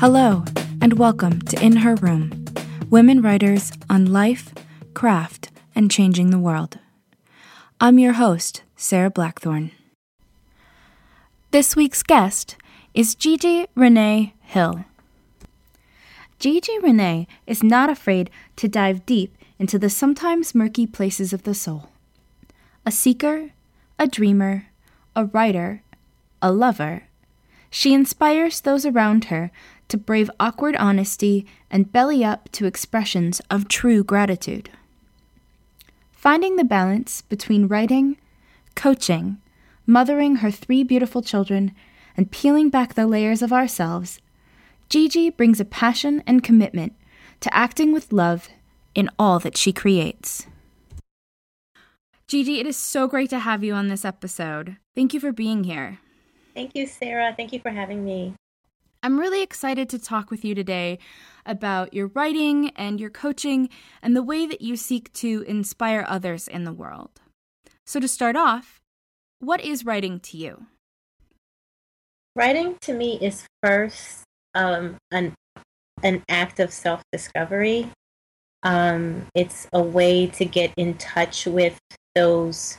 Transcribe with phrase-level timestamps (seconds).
[0.00, 0.44] Hello,
[0.80, 2.46] and welcome to In Her Room
[2.88, 4.54] Women Writers on Life,
[4.94, 6.78] Craft, and Changing the World.
[7.82, 9.72] I'm your host, Sarah Blackthorne.
[11.50, 12.56] This week's guest
[12.94, 14.86] is Gigi Renee Hill.
[16.38, 21.52] Gigi Renee is not afraid to dive deep into the sometimes murky places of the
[21.52, 21.90] soul.
[22.86, 23.50] A seeker,
[23.98, 24.68] a dreamer,
[25.14, 25.82] a writer,
[26.40, 27.02] a lover,
[27.70, 29.52] she inspires those around her
[29.90, 34.70] to brave awkward honesty and belly up to expressions of true gratitude.
[36.12, 38.16] Finding the balance between writing,
[38.74, 39.38] coaching,
[39.86, 41.72] mothering her three beautiful children,
[42.16, 44.20] and peeling back the layers of ourselves,
[44.88, 46.94] Gigi brings a passion and commitment
[47.40, 48.48] to acting with love
[48.94, 50.46] in all that she creates.
[52.26, 54.76] Gigi, it is so great to have you on this episode.
[54.94, 55.98] Thank you for being here.
[56.54, 57.32] Thank you, Sarah.
[57.36, 58.34] Thank you for having me.
[59.02, 60.98] I'm really excited to talk with you today
[61.46, 63.70] about your writing and your coaching
[64.02, 67.20] and the way that you seek to inspire others in the world.
[67.86, 68.78] So, to start off,
[69.38, 70.66] what is writing to you?
[72.36, 75.34] Writing to me is first um, an
[76.02, 77.90] an act of self discovery.
[78.62, 81.78] Um, it's a way to get in touch with
[82.14, 82.78] those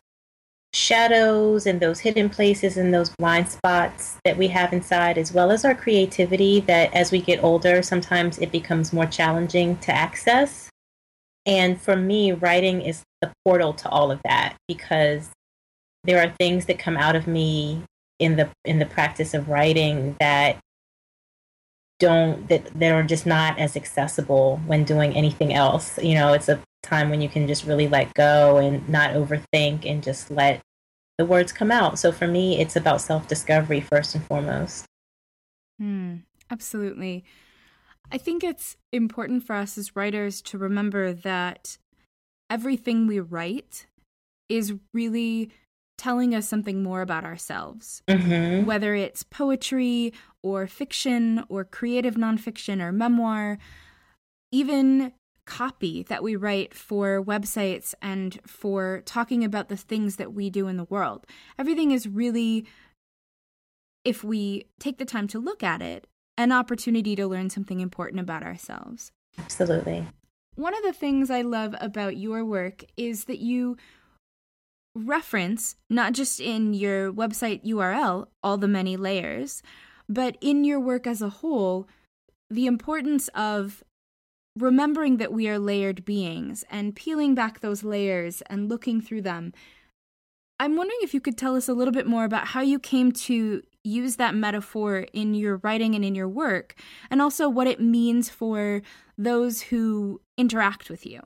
[0.73, 5.51] shadows and those hidden places and those blind spots that we have inside, as well
[5.51, 10.69] as our creativity, that as we get older, sometimes it becomes more challenging to access.
[11.45, 15.29] And for me, writing is the portal to all of that because
[16.03, 17.83] there are things that come out of me
[18.19, 20.59] in the in the practice of writing that
[21.99, 25.97] don't that that are just not as accessible when doing anything else.
[26.01, 29.85] You know, it's a time when you can just really let go and not overthink
[29.85, 30.61] and just let
[31.17, 31.99] the words come out.
[31.99, 34.85] So for me, it's about self discovery first and foremost.
[35.79, 36.17] Hmm,
[36.49, 37.23] absolutely.
[38.11, 41.77] I think it's important for us as writers to remember that
[42.49, 43.87] everything we write
[44.49, 45.51] is really
[45.97, 48.01] telling us something more about ourselves.
[48.07, 48.65] Mm-hmm.
[48.65, 50.13] Whether it's poetry
[50.43, 53.59] or fiction or creative nonfiction or memoir,
[54.51, 55.13] even
[55.45, 60.67] copy that we write for websites and for talking about the things that we do
[60.67, 61.25] in the world.
[61.57, 62.65] Everything is really,
[64.05, 66.07] if we take the time to look at it,
[66.37, 69.11] an opportunity to learn something important about ourselves.
[69.37, 70.07] Absolutely.
[70.55, 73.77] One of the things I love about your work is that you
[74.95, 79.63] reference, not just in your website URL, all the many layers,
[80.09, 81.87] but in your work as a whole,
[82.49, 83.83] the importance of
[84.57, 89.53] remembering that we are layered beings and peeling back those layers and looking through them.
[90.59, 93.11] I'm wondering if you could tell us a little bit more about how you came
[93.13, 96.75] to use that metaphor in your writing and in your work,
[97.09, 98.83] and also what it means for
[99.17, 101.21] those who interact with you.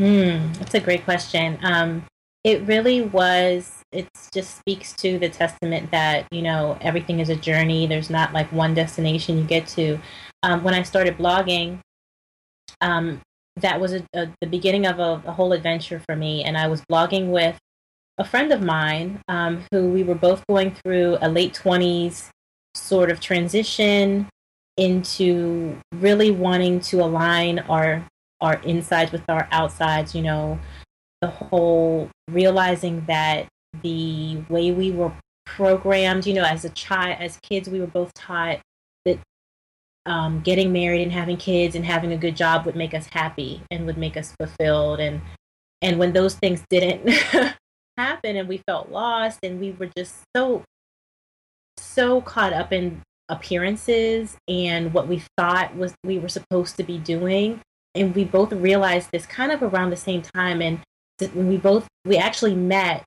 [0.00, 1.58] Mm, that's a great question.
[1.62, 2.04] Um,
[2.44, 7.36] it really was, it just speaks to the testament that, you know, everything is a
[7.36, 7.86] journey.
[7.86, 9.98] There's not like one destination you get to.
[10.42, 11.80] Um, when I started blogging,
[12.80, 13.20] um,
[13.56, 16.42] that was a, a, the beginning of a, a, whole adventure for me.
[16.42, 17.56] And I was blogging with
[18.18, 22.30] a friend of mine um, who we were both going through a late 20s
[22.74, 24.28] sort of transition
[24.76, 28.04] into really wanting to align our
[28.40, 30.58] our insides with our outsides you know
[31.20, 33.46] the whole realizing that
[33.82, 35.12] the way we were
[35.46, 38.58] programmed you know as a child as kids we were both taught
[40.06, 43.62] um, getting married and having kids and having a good job would make us happy
[43.70, 45.00] and would make us fulfilled.
[45.00, 45.20] And
[45.82, 47.08] and when those things didn't
[47.96, 50.62] happen and we felt lost and we were just so
[51.76, 56.98] so caught up in appearances and what we thought was we were supposed to be
[56.98, 57.60] doing
[57.94, 60.60] and we both realized this kind of around the same time.
[60.60, 60.80] And
[61.34, 63.04] we both we actually met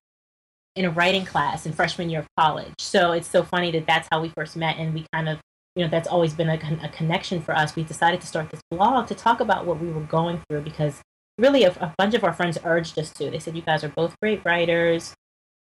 [0.76, 2.74] in a writing class in freshman year of college.
[2.80, 5.40] So it's so funny that that's how we first met and we kind of
[5.78, 8.62] you know that's always been a, a connection for us we decided to start this
[8.72, 11.02] blog to talk about what we were going through because
[11.38, 13.30] really a, a bunch of our friends urged us to.
[13.30, 15.14] They said you guys are both great writers.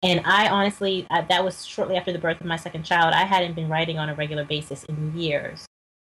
[0.02, 3.14] And i honestly I, that was shortly after the birth of my second child.
[3.14, 5.66] I hadn't been writing on a regular basis in years.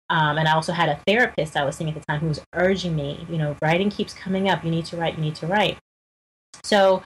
[0.10, 2.42] Um, and i also had a therapist i was seeing at the time who was
[2.54, 4.64] urging me you know writing keeps coming up.
[4.64, 5.16] You need to write.
[5.16, 5.78] You need to write.
[6.64, 7.02] So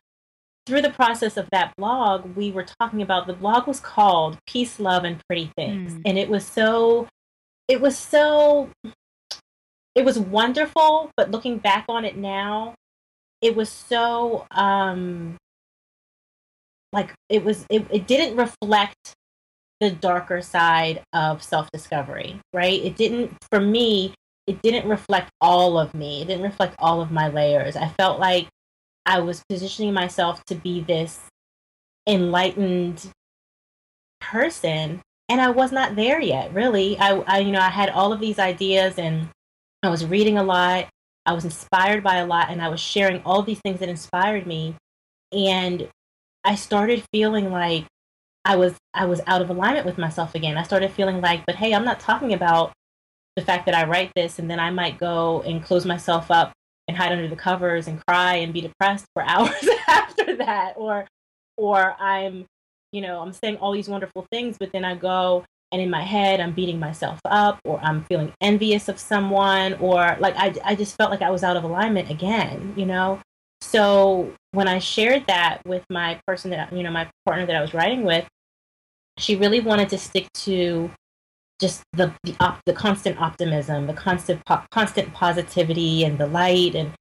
[0.66, 4.80] through the process of that blog, we were talking about the blog was called Peace,
[4.80, 5.94] Love, and Pretty Things.
[5.94, 6.02] Mm.
[6.06, 7.08] And it was so,
[7.68, 8.70] it was so,
[9.94, 11.12] it was wonderful.
[11.16, 12.74] But looking back on it now,
[13.42, 15.38] it was so, um,
[16.92, 19.14] like, it was, it, it didn't reflect
[19.82, 22.82] the darker side of self discovery, right?
[22.84, 24.16] It didn't, for me,
[24.48, 26.22] it didn't reflect all of me.
[26.22, 27.76] It didn't reflect all of my layers.
[27.76, 28.48] I felt like
[29.06, 31.20] I was positioning myself to be this
[32.08, 33.12] enlightened
[34.20, 36.98] person and I was not there yet, really.
[37.00, 39.30] I, I, you know, I had all of these ideas and
[39.82, 40.88] I was reading a lot.
[41.26, 44.46] I was inspired by a lot and I was sharing all these things that inspired
[44.46, 44.76] me.
[45.32, 45.90] And
[46.44, 47.86] I started feeling like
[48.46, 50.58] I was I was out of alignment with myself again.
[50.58, 52.74] I started feeling like, but hey, I'm not talking about
[53.36, 56.54] the fact that I write this and then I might go and close myself up
[56.88, 61.06] and hide under the covers and cry and be depressed for hours after that or
[61.58, 62.46] or I'm
[62.92, 65.44] you know, I'm saying all these wonderful things, but then I go
[65.74, 70.16] and in my head I'm beating myself up or I'm feeling envious of someone or
[70.20, 73.20] like I, I just felt like I was out of alignment again, you know?
[73.60, 77.62] So when I shared that with my person that, you know, my partner that I
[77.62, 78.26] was writing with,
[79.18, 80.90] she really wanted to stick to
[81.60, 86.76] just the the, op- the constant optimism, the constant po- constant positivity and the light
[86.76, 86.94] and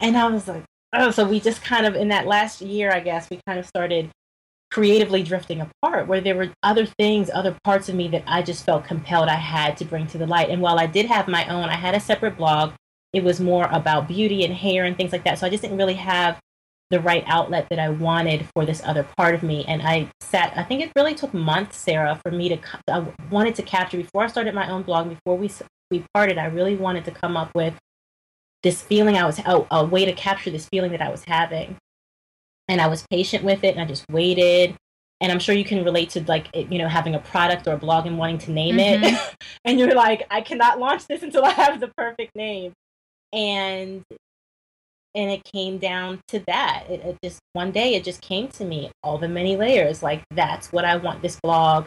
[0.00, 0.64] and I was like,
[0.94, 3.66] oh, so we just kind of in that last year, I guess, we kind of
[3.66, 4.10] started
[4.70, 8.64] creatively drifting apart where there were other things other parts of me that i just
[8.64, 10.48] felt compelled i had to bring to the light.
[10.48, 12.72] And while i did have my own i had a separate blog.
[13.12, 15.38] It was more about beauty and hair and things like that.
[15.38, 16.38] So i just didn't really have
[16.90, 20.52] the right outlet that i wanted for this other part of me and i sat
[20.56, 22.58] i think it really took months sarah for me to
[22.88, 25.50] i wanted to capture before i started my own blog before we
[25.90, 27.74] we parted i really wanted to come up with
[28.62, 31.76] this feeling i was a, a way to capture this feeling that i was having
[32.70, 34.76] and I was patient with it and I just waited.
[35.20, 37.76] And I'm sure you can relate to like you know having a product or a
[37.76, 39.04] blog and wanting to name mm-hmm.
[39.04, 39.36] it,
[39.66, 42.72] and you're like, I cannot launch this until I have the perfect name.
[43.32, 44.02] And
[45.14, 46.84] and it came down to that.
[46.88, 50.02] It, it just one day it just came to me, all the many layers.
[50.02, 51.86] Like that's what I want this blog,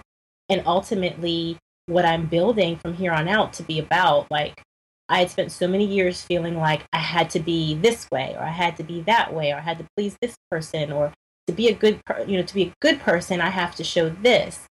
[0.49, 4.27] and ultimately what I'm building from here on out to be about.
[4.31, 4.61] Like
[5.09, 8.43] I had spent so many years feeling like I had to be this way or
[8.43, 11.13] I had to be that way or I had to please this person or
[11.47, 13.83] to be a good per- you know to be a good person I have to
[13.83, 14.65] show this.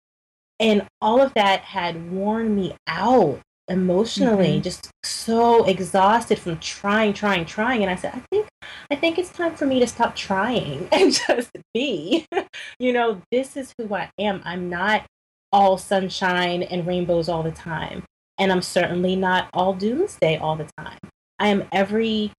[0.60, 3.40] And all of that had worn me out
[3.70, 4.62] emotionally, mm-hmm.
[4.62, 7.82] just so exhausted from trying, trying, trying.
[7.82, 8.48] And I said, I think
[8.92, 12.26] I think it's time for me to stop trying and just be.
[12.80, 14.42] you know, this is who I am.
[14.44, 15.06] I'm not
[15.52, 18.04] all sunshine and rainbows all the time.
[18.38, 21.00] And I'm certainly not all doomsday all the time.
[21.40, 22.32] I am every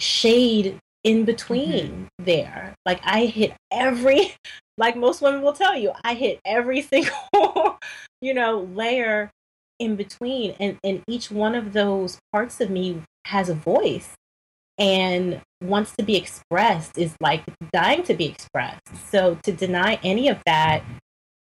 [0.00, 2.24] shade in between mm-hmm.
[2.24, 2.74] there.
[2.86, 4.34] Like I hit every,
[4.78, 7.78] like most women will tell you, I hit every single,
[8.20, 9.30] you know, layer
[9.78, 10.54] in between.
[10.60, 14.14] And, and each one of those parts of me has a voice
[14.78, 17.42] and wants to be expressed is like
[17.72, 18.80] dying to be expressed.
[19.10, 20.84] So to deny any of that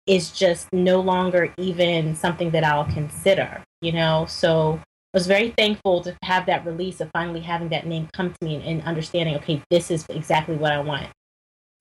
[0.07, 4.25] is just no longer even something that I'll consider, you know?
[4.27, 8.33] So I was very thankful to have that release of finally having that name come
[8.33, 11.07] to me and, and understanding, okay, this is exactly what I want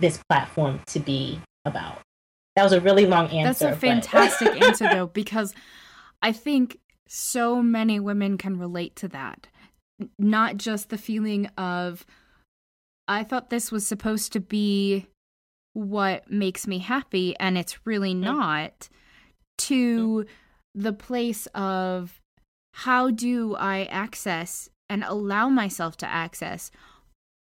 [0.01, 2.01] this platform to be about.
[2.57, 3.67] That was a really long answer.
[3.67, 5.55] That's a fantastic answer, though, because
[6.23, 9.47] I think so many women can relate to that.
[10.19, 12.05] Not just the feeling of,
[13.07, 15.07] I thought this was supposed to be
[15.73, 18.89] what makes me happy and it's really not
[19.59, 20.27] to
[20.75, 22.21] the place of
[22.75, 26.71] how do I access and allow myself to access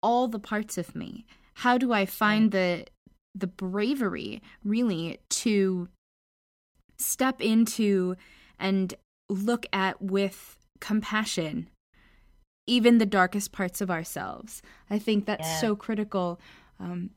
[0.02, 1.26] all the parts of me?
[1.54, 2.86] How do I find the
[3.34, 5.88] the bravery really to
[6.96, 8.16] step into
[8.58, 8.94] and
[9.28, 11.68] look at with compassion
[12.68, 14.60] even the darkest parts of ourselves?
[14.90, 15.60] I think that's yeah.
[15.60, 16.40] so critical
[16.80, 17.10] um,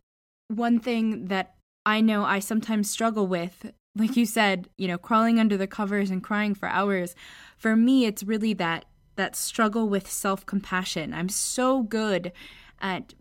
[0.48, 1.55] one thing that
[1.86, 6.12] I know I sometimes struggle with, like you said, you know, crawling under the covers
[6.12, 7.15] and crying for hours.
[7.58, 11.13] For me, it's really that that struggle with self-compassion.
[11.13, 12.31] I'm so good
[12.79, 13.13] at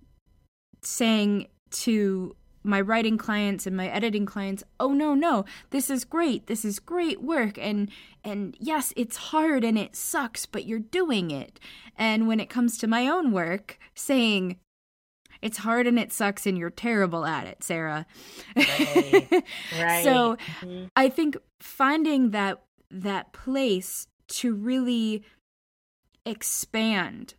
[0.83, 2.37] saying to
[2.69, 5.45] my writing clients and my editing clients, "Oh no, no.
[5.71, 6.47] This is great.
[6.47, 7.91] This is great work and
[8.23, 11.59] and yes, it's hard and it sucks, but you're doing it."
[11.97, 14.59] And when it comes to my own work, saying,
[15.41, 18.07] it's hard and it sucks and you're terrible at it, Sarah.
[18.57, 19.29] Right.
[19.79, 20.05] right.
[20.05, 20.87] so mm-hmm.
[20.97, 25.25] I think finding that that place to really
[26.25, 27.35] expand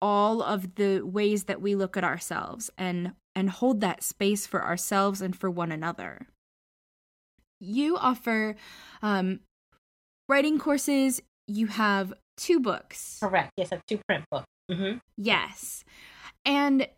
[0.00, 4.64] all of the ways that we look at ourselves and and hold that space for
[4.64, 6.26] ourselves and for one another.
[7.60, 8.56] You offer
[9.00, 9.40] um,
[10.28, 11.22] writing courses.
[11.46, 13.18] You have two books.
[13.20, 13.52] Correct.
[13.56, 14.46] Yes, I have two print books.
[14.68, 14.98] Mm-hmm.
[15.16, 15.84] Yes.
[16.44, 16.88] And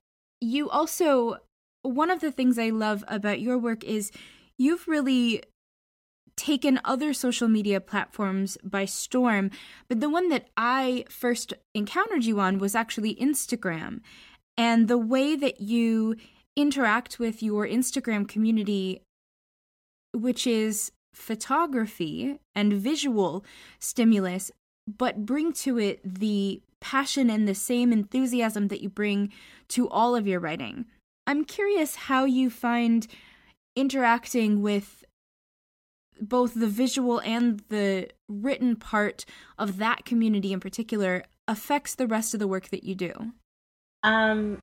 [0.40, 1.36] you also,
[1.82, 4.10] one of the things I love about your work is
[4.58, 5.42] you've really
[6.36, 9.50] taken other social media platforms by storm,
[9.88, 14.00] but the one that I first encountered you on was actually Instagram.
[14.60, 16.16] And the way that you
[16.54, 19.00] interact with your Instagram community,
[20.12, 23.42] which is photography and visual
[23.78, 24.50] stimulus,
[24.86, 29.32] but bring to it the passion and the same enthusiasm that you bring
[29.68, 30.84] to all of your writing.
[31.26, 33.06] I'm curious how you find
[33.74, 35.06] interacting with
[36.20, 39.24] both the visual and the written part
[39.56, 43.32] of that community in particular affects the rest of the work that you do?
[44.02, 44.58] Um,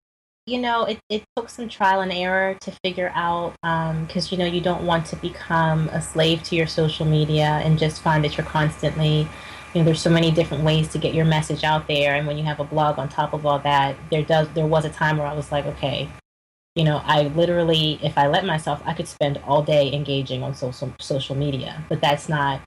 [0.45, 4.37] you know, it, it took some trial and error to figure out because, um, you
[4.37, 8.23] know, you don't want to become a slave to your social media and just find
[8.23, 9.27] that you're constantly,
[9.73, 12.15] you know, there's so many different ways to get your message out there.
[12.15, 14.85] And when you have a blog on top of all that, there does, there was
[14.85, 16.09] a time where I was like, okay,
[16.75, 20.53] you know, I literally, if I let myself, I could spend all day engaging on
[20.53, 22.61] social social media, but that's not,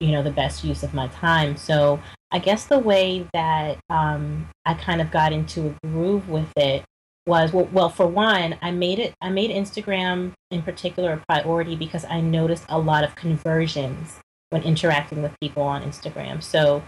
[0.00, 1.56] you know, the best use of my time.
[1.56, 2.00] So
[2.34, 6.84] I guess the way that um, I kind of got into a groove with it
[7.28, 9.14] was well, well, for one, I made it.
[9.22, 14.18] I made Instagram in particular a priority because I noticed a lot of conversions
[14.50, 16.42] when interacting with people on Instagram.
[16.42, 16.82] So,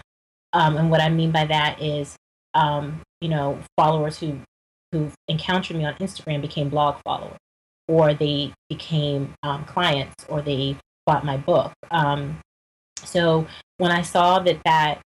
[0.51, 2.17] um, and what I mean by that is,
[2.53, 4.41] um, you know, followers who
[4.91, 7.39] who encountered me on Instagram became blog followers,
[7.87, 10.75] or they became um, clients, or they
[11.05, 11.71] bought my book.
[11.89, 12.41] Um,
[12.97, 14.99] so when I saw that that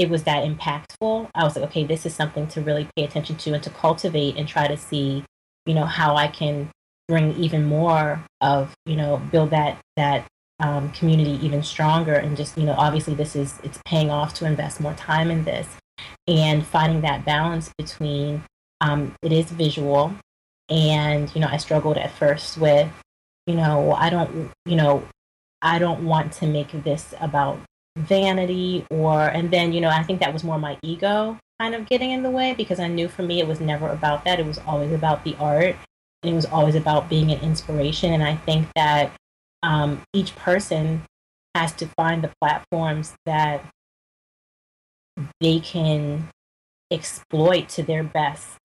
[0.00, 3.36] it was that impactful, I was like, okay, this is something to really pay attention
[3.36, 5.22] to and to cultivate and try to see,
[5.66, 6.70] you know, how I can
[7.06, 10.26] bring even more of, you know, build that that
[10.58, 14.46] um, community even stronger and just, you know, obviously this is it's paying off to
[14.46, 15.68] invest more time in this.
[16.26, 18.42] And finding that balance between
[18.80, 20.14] um, it is visual,
[20.70, 22.90] and you know I struggled at first with,
[23.46, 25.04] you know, I don't, you know,
[25.60, 27.60] I don't want to make this about
[28.00, 31.86] vanity or, and then you know I think that was more my ego kind of
[31.86, 34.40] getting in the way because I knew for me it was never about that.
[34.40, 35.76] It was always about the art.
[36.22, 38.14] And it was always about being an inspiration.
[38.14, 39.12] And I think that
[39.62, 41.02] um, each person
[41.54, 43.62] has to find the platforms that
[45.40, 46.30] they can
[46.90, 48.58] exploit to their best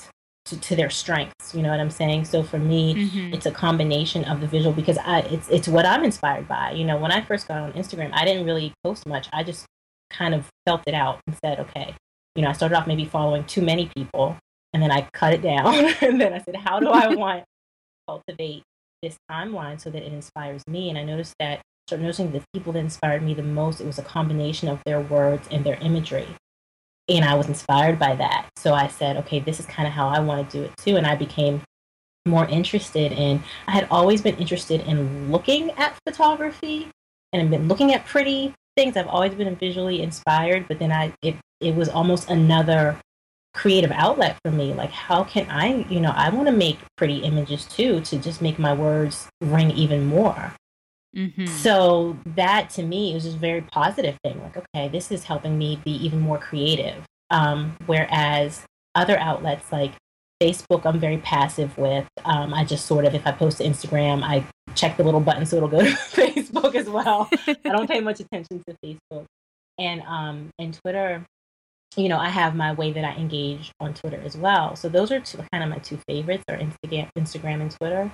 [0.45, 2.25] to, to their strengths you know what i'm saying?
[2.25, 3.33] So for me mm-hmm.
[3.33, 6.71] it's a combination of the visual because i it's it's what i'm inspired by.
[6.71, 9.27] You know when i first got on instagram i didn't really post much.
[9.33, 9.65] I just
[10.11, 11.95] kind of felt it out and said okay.
[12.35, 14.37] You know i started off maybe following too many people
[14.73, 17.45] and then i cut it down and then i said how do i want to
[18.07, 18.63] cultivate
[19.01, 20.89] this timeline so that it inspires me?
[20.89, 23.99] And i noticed that started noticing the people that inspired me the most it was
[23.99, 26.27] a combination of their words and their imagery
[27.07, 28.49] and I was inspired by that.
[28.57, 30.97] So I said, okay, this is kind of how I want to do it too.
[30.97, 31.61] And I became
[32.25, 36.89] more interested in, I had always been interested in looking at photography
[37.31, 38.97] and I've been looking at pretty things.
[38.97, 42.97] I've always been visually inspired, but then I, it, it was almost another
[43.53, 44.73] creative outlet for me.
[44.73, 48.41] Like, how can I, you know, I want to make pretty images too to just
[48.41, 50.53] make my words ring even more.
[51.15, 51.45] Mm-hmm.
[51.45, 54.41] So that to me was just a very positive thing.
[54.41, 57.03] Like, okay, this is helping me be even more creative.
[57.29, 59.93] Um, whereas other outlets like
[60.41, 62.07] Facebook, I'm very passive with.
[62.25, 64.45] Um, I just sort of, if I post to Instagram, I
[64.75, 67.29] check the little button so it'll go to Facebook as well.
[67.47, 69.25] I don't pay much attention to Facebook.
[69.77, 71.25] And um, and Twitter,
[71.97, 74.75] you know, I have my way that I engage on Twitter as well.
[74.75, 78.11] So those are two, kind of my two favorites are Instagram, Instagram and Twitter.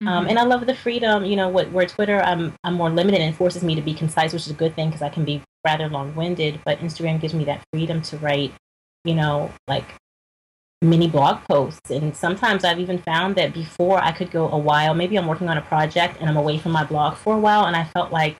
[0.00, 0.16] Um, mm-hmm.
[0.16, 3.20] Um, and I love the freedom, you know, what, where Twitter, I'm, I'm more limited
[3.20, 5.42] and forces me to be concise, which is a good thing because I can be
[5.64, 6.60] rather long winded.
[6.64, 8.52] But Instagram gives me that freedom to write,
[9.04, 9.86] you know, like
[10.80, 11.90] mini blog posts.
[11.90, 15.48] And sometimes I've even found that before I could go a while, maybe I'm working
[15.48, 17.64] on a project and I'm away from my blog for a while.
[17.64, 18.36] And I felt like,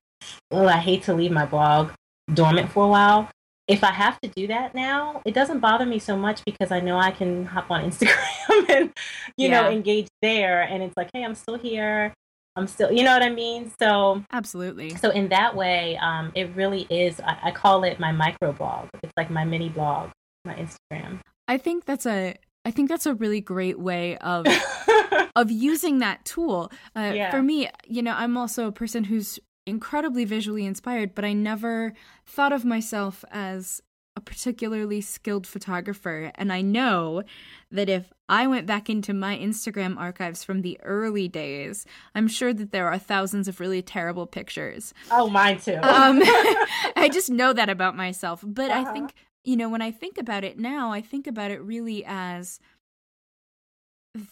[0.51, 1.91] oh, I hate to leave my blog
[2.33, 3.31] dormant for a while
[3.69, 6.81] if I have to do that now, it doesn't bother me so much because I
[6.81, 8.93] know I can hop on Instagram and,
[9.37, 9.61] you yeah.
[9.61, 10.63] know, engage there.
[10.63, 12.15] And it's like, hey, I'm still here.
[12.57, 13.71] I'm still, you know what I mean?
[13.79, 14.97] So, absolutely.
[14.97, 18.89] So, in that way, um, it really is, I, I call it my micro blog.
[19.03, 20.11] It's like my mini blog,
[20.45, 21.21] my Instagram.
[21.47, 22.35] I think that's a,
[22.65, 24.47] I think that's a really great way of
[25.37, 26.73] of using that tool.
[26.97, 27.31] Uh, yeah.
[27.31, 31.93] For me, you know, I'm also a person who's incredibly visually inspired, but I never
[32.27, 33.83] thought of myself as
[34.17, 36.33] a particularly skilled photographer.
[36.35, 37.23] And I know
[37.71, 42.53] that if I went back into my Instagram archives from the early days, I'm sure
[42.53, 44.93] that there are thousands of really terrible pictures.
[45.11, 45.77] Oh, mine too.
[45.77, 46.21] um,
[46.97, 48.43] I just know that about myself.
[48.45, 48.91] But uh-huh.
[48.91, 52.05] I think, you know, when I think about it now, I think about it really
[52.05, 52.59] as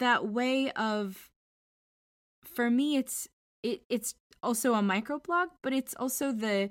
[0.01, 1.31] that way of,
[2.43, 3.29] for me, it's
[3.67, 6.71] it, it's also a microblog, but it's also the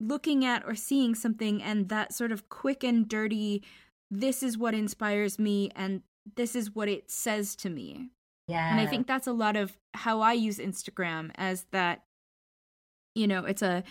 [0.00, 3.64] looking at or seeing something and that sort of quick and dirty
[4.10, 6.02] this is what inspires me and
[6.36, 8.08] this is what it says to me.
[8.46, 8.70] Yeah.
[8.70, 12.04] And I think that's a lot of how I use Instagram as that
[13.14, 13.82] you know, it's a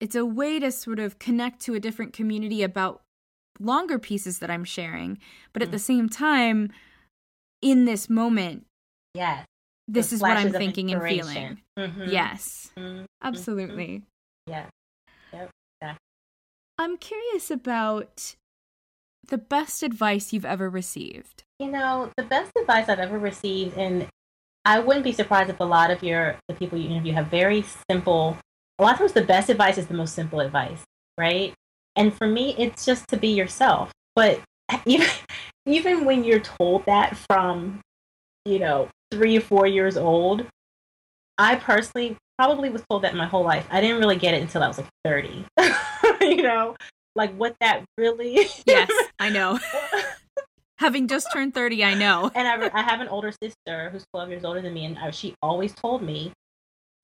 [0.00, 3.02] it's a way to sort of connect to a different community about
[3.60, 5.18] longer pieces that I'm sharing,
[5.52, 5.72] but at mm.
[5.72, 6.72] the same time
[7.60, 8.66] in this moment,
[9.14, 9.44] yes.
[9.88, 11.58] This is what I'm thinking and feeling.
[11.78, 12.08] Mm-hmm.
[12.08, 12.70] Yes.
[12.78, 13.04] Mm-hmm.
[13.22, 14.02] Absolutely.
[14.46, 14.66] Yeah.
[15.32, 15.50] Yep.
[15.82, 15.94] Yeah.
[16.78, 18.34] I'm curious about
[19.28, 21.44] the best advice you've ever received.
[21.58, 24.08] You know, the best advice I've ever received, and
[24.64, 27.64] I wouldn't be surprised if a lot of your the people you interview have very
[27.90, 28.38] simple.
[28.78, 30.82] A lot of times, the best advice is the most simple advice,
[31.18, 31.54] right?
[31.94, 33.92] And for me, it's just to be yourself.
[34.16, 34.40] But
[34.86, 35.08] even
[35.66, 37.80] even when you're told that from,
[38.44, 40.46] you know, three or four years old,
[41.36, 43.66] I personally probably was told that my whole life.
[43.70, 45.44] I didn't really get it until I was like 30.
[46.22, 46.76] you know,
[47.14, 48.46] like what that really.
[48.66, 49.58] yes, I know.
[50.78, 52.30] Having just turned 30, I know.
[52.34, 55.10] and I, I have an older sister who's 12 years older than me, and I,
[55.10, 56.32] she always told me,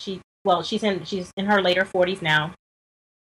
[0.01, 2.55] she, well, she's in, she's in her later 40s now.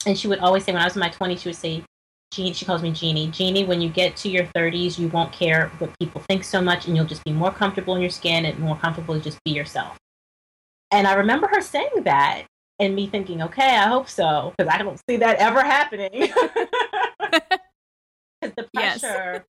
[0.06, 1.84] And she would always say, when I was in my 20s, she would say,
[2.32, 3.28] Jean, she calls me Jeannie.
[3.28, 6.86] Jeannie, when you get to your 30s, you won't care what people think so much,
[6.86, 9.52] and you'll just be more comfortable in your skin and more comfortable to just be
[9.52, 9.96] yourself.
[10.90, 12.44] And I remember her saying that,
[12.78, 16.32] and me thinking, okay, I hope so, because I don't see that ever happening.
[18.40, 19.42] Because the pressure yes.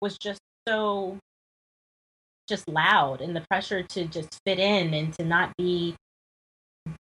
[0.00, 1.18] was just so
[2.48, 5.94] just loud, and the pressure to just fit in and to not be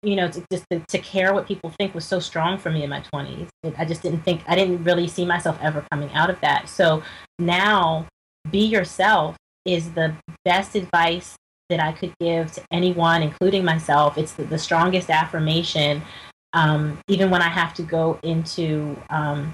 [0.03, 2.83] you know, to, just to, to, care what people think was so strong for me
[2.83, 3.49] in my 20s.
[3.77, 6.69] I just didn't think, I didn't really see myself ever coming out of that.
[6.69, 7.03] So
[7.39, 8.07] now,
[8.51, 10.15] be yourself is the
[10.45, 11.35] best advice
[11.69, 14.17] that I could give to anyone, including myself.
[14.17, 16.01] It's the, the strongest affirmation,
[16.53, 19.53] um, even when I have to go into um,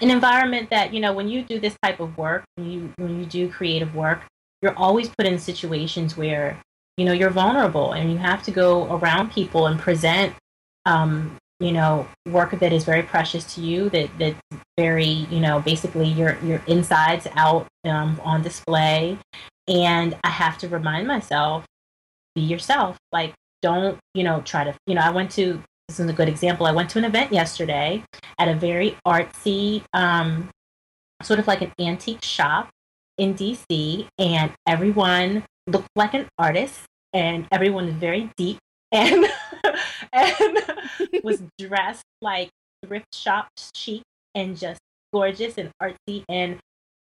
[0.00, 3.18] an environment that, you know, when you do this type of work, when you, when
[3.18, 4.22] you do creative work,
[4.60, 6.60] you're always put in situations where
[6.96, 10.34] you know you're vulnerable and you have to go around people and present
[10.86, 14.36] um, you know work that is very precious to you that that's
[14.76, 19.18] very you know basically your your insides out um, on display.
[19.68, 21.64] And i have to remind myself
[22.34, 22.96] be yourself.
[23.12, 26.28] Like don't you know try to you know i went to this is a good
[26.28, 26.66] example.
[26.66, 28.02] I went to an event yesterday
[28.40, 30.50] at a very artsy um,
[31.22, 32.70] sort of like an antique shop
[33.18, 38.58] in dc and everyone looked like an artist and everyone was very deep
[38.92, 39.26] and
[40.12, 40.58] and
[41.22, 42.50] was dressed like
[42.84, 44.02] thrift shop chic
[44.34, 44.80] and just
[45.12, 46.58] gorgeous and artsy and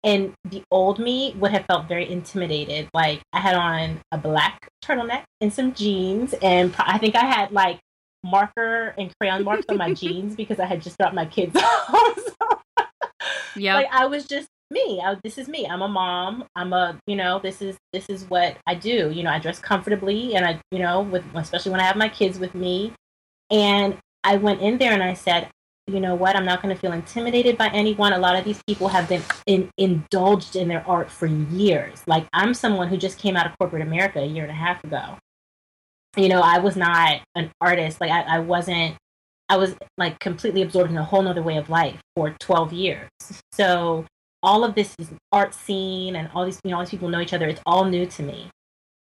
[0.02, 2.88] and the old me would have felt very intimidated.
[2.94, 7.52] Like i had on a black turtleneck and some jeans and i think i had
[7.52, 7.78] like
[8.24, 12.18] marker and crayon marks on my jeans because i had just dropped my kids off.
[12.18, 12.84] So,
[13.56, 15.00] yeah like i was just me.
[15.04, 15.66] I, this is me.
[15.66, 16.44] I'm a mom.
[16.56, 19.10] I'm a, you know, this is this is what I do.
[19.10, 22.08] You know, I dress comfortably, and I, you know, with especially when I have my
[22.08, 22.92] kids with me.
[23.50, 25.50] And I went in there and I said,
[25.86, 26.36] you know what?
[26.36, 28.12] I'm not going to feel intimidated by anyone.
[28.12, 32.02] A lot of these people have been in, indulged in their art for years.
[32.06, 34.82] Like I'm someone who just came out of corporate America a year and a half
[34.84, 35.18] ago.
[36.16, 38.00] You know, I was not an artist.
[38.00, 38.96] Like I, I wasn't.
[39.48, 43.08] I was like completely absorbed in a whole nother way of life for 12 years.
[43.50, 44.06] So
[44.42, 47.20] all of this is art scene and all these you know all these people know
[47.20, 47.48] each other.
[47.48, 48.50] It's all new to me.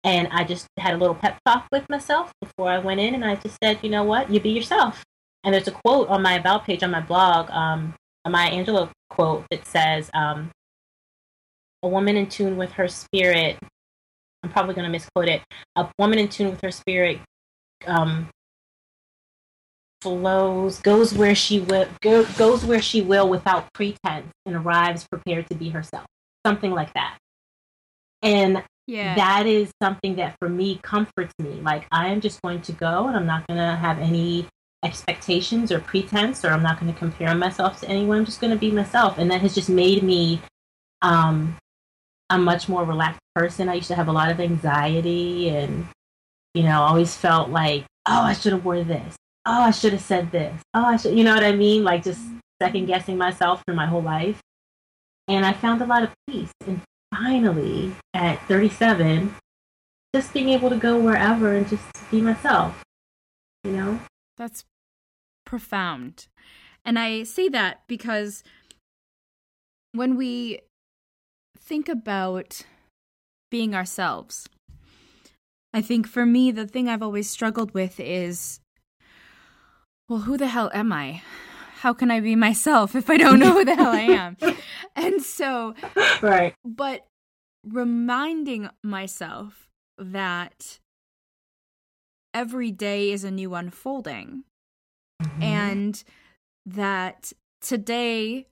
[0.04, 3.24] And i just had a little pep talk with myself before i went in and
[3.24, 4.30] i just said you know what?
[4.30, 5.04] You be yourself.
[5.44, 8.90] And there's a quote on my about page on my blog um, a maya angelou
[9.10, 10.50] quote that says um,
[11.82, 13.58] a woman in tune with her spirit
[14.42, 15.42] i'm probably going to misquote it
[15.76, 17.18] a woman in tune with her spirit
[17.86, 18.28] um,
[20.00, 25.48] flows, goes where she will, go, goes where she will without pretense, and arrives prepared
[25.48, 26.06] to be herself.
[26.46, 27.18] Something like that.
[28.22, 29.14] And yeah.
[29.16, 31.60] that is something that for me comforts me.
[31.62, 34.46] Like I am just going to go, and I'm not going to have any
[34.84, 38.18] expectations or pretense, or I'm not going to compare myself to anyone.
[38.18, 40.40] I'm just going to be myself, and that has just made me
[41.02, 41.56] um,
[42.30, 43.68] a much more relaxed person.
[43.68, 45.88] I used to have a lot of anxiety, and
[46.54, 49.16] you know, always felt like, oh, I should have wore this
[49.48, 50.60] oh, I should have said this.
[50.74, 51.82] Oh, I should, you know what I mean?
[51.82, 52.20] Like just
[52.60, 54.40] second guessing myself for my whole life.
[55.26, 56.52] And I found a lot of peace.
[56.66, 56.80] And
[57.14, 59.34] finally, at 37,
[60.14, 62.82] just being able to go wherever and just be myself,
[63.64, 64.00] you know?
[64.36, 64.64] That's
[65.46, 66.28] profound.
[66.84, 68.42] And I say that because
[69.92, 70.60] when we
[71.58, 72.64] think about
[73.50, 74.48] being ourselves,
[75.72, 78.60] I think for me, the thing I've always struggled with is
[80.08, 81.22] well, who the hell am I?
[81.80, 84.36] How can I be myself if I don't know who the hell I am?
[84.96, 85.74] And so,
[86.20, 86.54] right.
[86.64, 87.06] But
[87.62, 90.80] reminding myself that
[92.34, 94.42] every day is a new unfolding
[95.22, 95.42] mm-hmm.
[95.42, 96.02] and
[96.66, 98.46] that today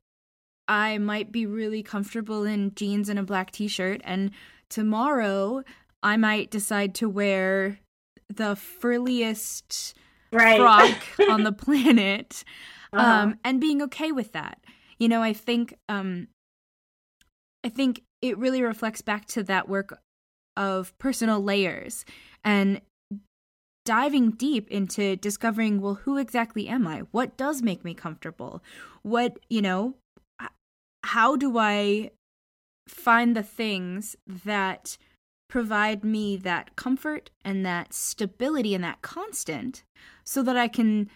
[0.69, 4.31] I might be really comfortable in jeans and a black t shirt, and
[4.69, 5.63] tomorrow
[6.03, 7.79] I might decide to wear
[8.29, 9.95] the frilliest
[10.33, 10.59] right.
[10.59, 10.97] frock
[11.31, 12.45] on the planet
[12.93, 13.07] uh-huh.
[13.07, 14.59] um, and being okay with that.
[14.99, 16.29] You know, I think um,
[17.65, 19.99] I think it really reflects back to that work
[20.57, 22.05] of personal layers
[22.45, 22.81] and
[23.85, 28.61] diving deep into discovering well who exactly am i what does make me comfortable
[29.03, 29.95] what you know
[31.05, 32.11] how do i
[32.89, 34.99] find the things that
[35.49, 39.85] provide me that comfort and that stability and that constant
[40.25, 41.09] so that i can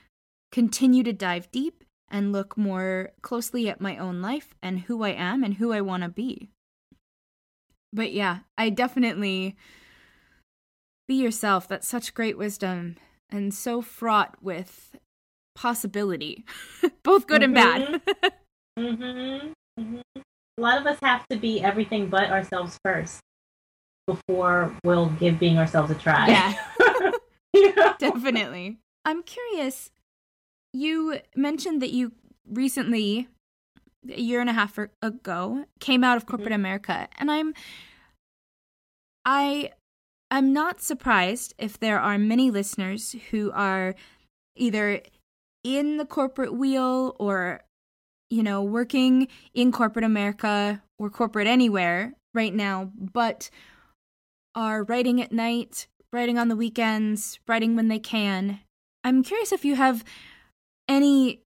[0.53, 5.11] continue to dive deep and look more closely at my own life and who i
[5.11, 6.51] am and who i want to be
[7.93, 9.57] but yeah i definitely
[11.11, 11.67] be yourself.
[11.67, 12.95] That's such great wisdom
[13.31, 14.97] and so fraught with
[15.57, 16.45] possibility,
[17.03, 17.57] both good mm-hmm.
[17.57, 18.33] and bad.
[18.79, 19.49] mm-hmm.
[19.83, 20.21] Mm-hmm.
[20.57, 23.19] A lot of us have to be everything but ourselves first
[24.07, 26.29] before we'll give being ourselves a try.
[26.29, 26.55] Yeah.
[27.99, 28.79] Definitely.
[29.05, 29.91] I'm curious.
[30.73, 32.13] You mentioned that you
[32.49, 33.29] recently,
[34.09, 36.61] a year and a half ago, came out of corporate mm-hmm.
[36.61, 37.55] America, and I'm
[39.25, 39.73] I
[40.31, 43.95] I'm not surprised if there are many listeners who are
[44.57, 45.03] either
[45.65, 47.65] in the corporate wheel or,
[48.31, 53.51] you know, working in corporate America or corporate anywhere right now, but
[54.55, 58.61] are writing at night, writing on the weekends, writing when they can.
[59.05, 60.05] I'm curious if you have
[60.89, 61.43] any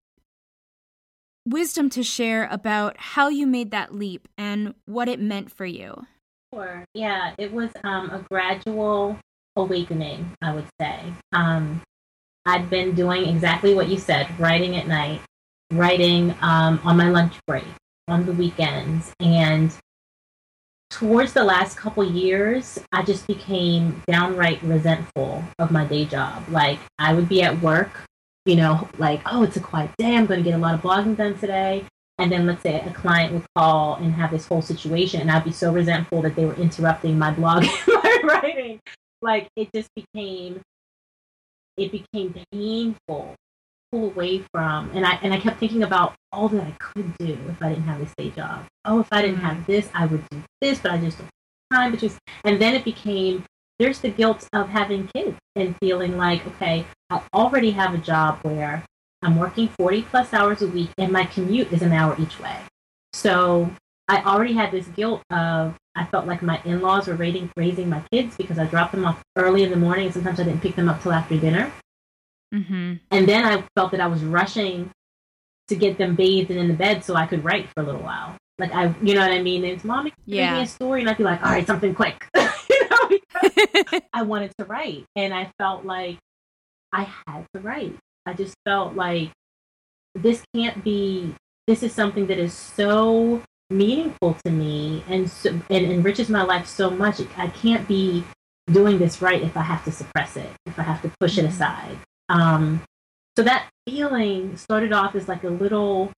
[1.46, 6.07] wisdom to share about how you made that leap and what it meant for you.
[6.53, 6.85] Sure.
[6.94, 9.18] Yeah, it was um, a gradual
[9.57, 11.00] awakening, I would say.
[11.33, 11.83] Um,
[12.46, 15.20] I'd been doing exactly what you said, writing at night,
[15.72, 17.64] writing um, on my lunch break,
[18.09, 19.12] on the weekends.
[19.20, 19.74] And
[20.94, 26.44] towards the last couple years, I just became downright resentful of my day job.
[26.48, 28.04] Like, I would be at work,
[28.46, 30.14] you know, like, oh, it's a quiet day.
[30.14, 31.85] I'm going to get a lot of blogging done today.
[32.18, 35.42] And then let's say a client would call and have this whole situation, and I'd
[35.42, 38.80] be so resentful that they were interrupting my blog my writing.
[39.20, 40.61] Like it just became,
[41.76, 43.35] it became painful,
[43.94, 47.38] pull away from, and I and I kept thinking about all that I could do
[47.48, 48.66] if I didn't have this day job.
[48.85, 49.66] Oh, if I didn't have mm.
[49.66, 51.28] this, I would do this, but I just don't
[51.70, 51.90] have time.
[51.92, 53.44] But just, and then it became
[53.78, 58.38] there's the guilt of having kids and feeling like, okay, I already have a job
[58.42, 58.85] where
[59.22, 62.57] I'm working 40 plus hours a week and my commute is an hour each way.
[63.12, 63.70] So
[64.09, 68.02] I already had this guilt of I felt like my in-laws were raising, raising my
[68.12, 70.74] kids because I dropped them off early in the morning and sometimes I didn't pick
[70.74, 71.72] them up till after dinner.
[72.54, 72.94] Mm-hmm.
[73.10, 74.90] And then I felt that I was rushing
[75.68, 78.02] to get them bathed and in the bed so I could write for a little
[78.02, 78.36] while.
[78.58, 79.64] Like I, you know what I mean?
[79.64, 80.50] It's mommy, yeah.
[80.50, 82.24] give me a story, and I'd be like, all right, something quick.
[82.36, 86.18] you know, I wanted to write, and I felt like
[86.92, 87.96] I had to write.
[88.26, 89.32] I just felt like
[90.14, 91.34] this can't be,
[91.66, 96.66] this is something that is so meaningful to me and, so, and enriches my life
[96.66, 97.20] so much.
[97.36, 98.22] I can't be
[98.70, 101.42] doing this right if I have to suppress it, if I have to push it
[101.42, 101.48] mm-hmm.
[101.48, 101.98] aside.
[102.28, 102.82] Um,
[103.37, 106.12] so that feeling started off as like a little,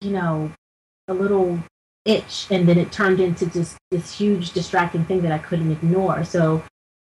[0.00, 0.52] you know,
[1.08, 1.58] a little
[2.04, 6.24] itch, and then it turned into just this huge distracting thing that I couldn't ignore.
[6.24, 6.62] So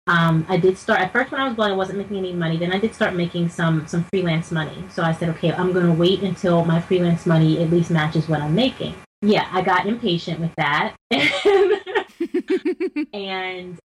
[0.08, 2.58] um, I did start at first when I was blogging, I wasn't making any money.
[2.58, 4.84] Then I did start making some some freelance money.
[4.90, 8.30] So I said, okay, I'm going to wait until my freelance money at least matches
[8.30, 8.96] what I'm making.
[9.22, 10.96] Yeah, I got impatient with that,
[13.14, 13.80] and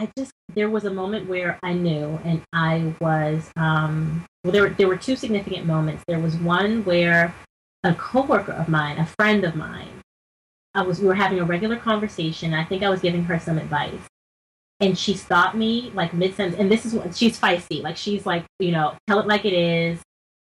[0.00, 4.52] I just there was a moment where I knew, and I was um, well.
[4.52, 6.02] There there were two significant moments.
[6.08, 7.34] There was one where
[7.84, 10.00] a coworker of mine, a friend of mine,
[10.74, 12.54] I was we were having a regular conversation.
[12.54, 14.00] I think I was giving her some advice,
[14.80, 16.58] and she stopped me like mid sentence.
[16.58, 17.82] And this is what she's feisty.
[17.82, 20.00] Like she's like, you know, tell it like it is,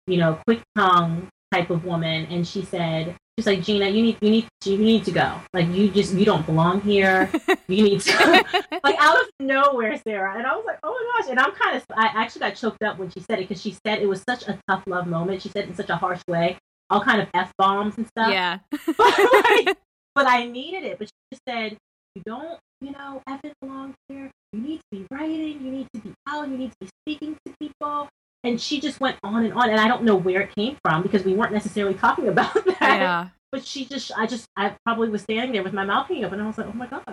[0.06, 2.26] you know, quick tongue type of woman.
[2.26, 5.34] And she said, she's like, Gina, you need, you need, you need to go.
[5.52, 7.30] Like you just, you don't belong here.
[7.68, 8.44] You need to,
[8.84, 10.38] like out of nowhere, Sarah.
[10.38, 11.30] And I was like, oh my gosh.
[11.30, 13.76] And I'm kind of, I actually got choked up when she said it because she
[13.84, 15.42] said it was such a tough love moment.
[15.42, 18.30] She said it in such a harsh way, all kind of f bombs and stuff.
[18.30, 18.60] Yeah.
[18.70, 19.76] but, like,
[20.14, 20.96] but I needed it.
[20.96, 21.76] But she just said,
[22.14, 24.30] you don't, you know, effing belong here.
[24.52, 27.36] you need to be writing, you need to be out, you need to be speaking
[27.44, 28.08] to people.
[28.44, 29.70] And she just went on and on.
[29.70, 32.76] And I don't know where it came from because we weren't necessarily talking about that.
[32.80, 33.28] Yeah.
[33.52, 36.38] But she just, I just, I probably was standing there with my mouth hanging open
[36.38, 37.04] and I was like, oh my God.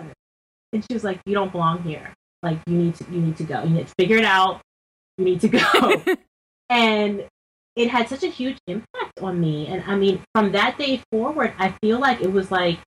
[0.72, 2.12] And she was like, you don't belong here.
[2.42, 3.62] Like, you need to, you need to go.
[3.62, 4.60] You need to figure it out.
[5.16, 6.02] You need to go.
[6.68, 7.24] and
[7.76, 9.66] it had such a huge impact on me.
[9.66, 12.78] And I mean, from that day forward, I feel like it was like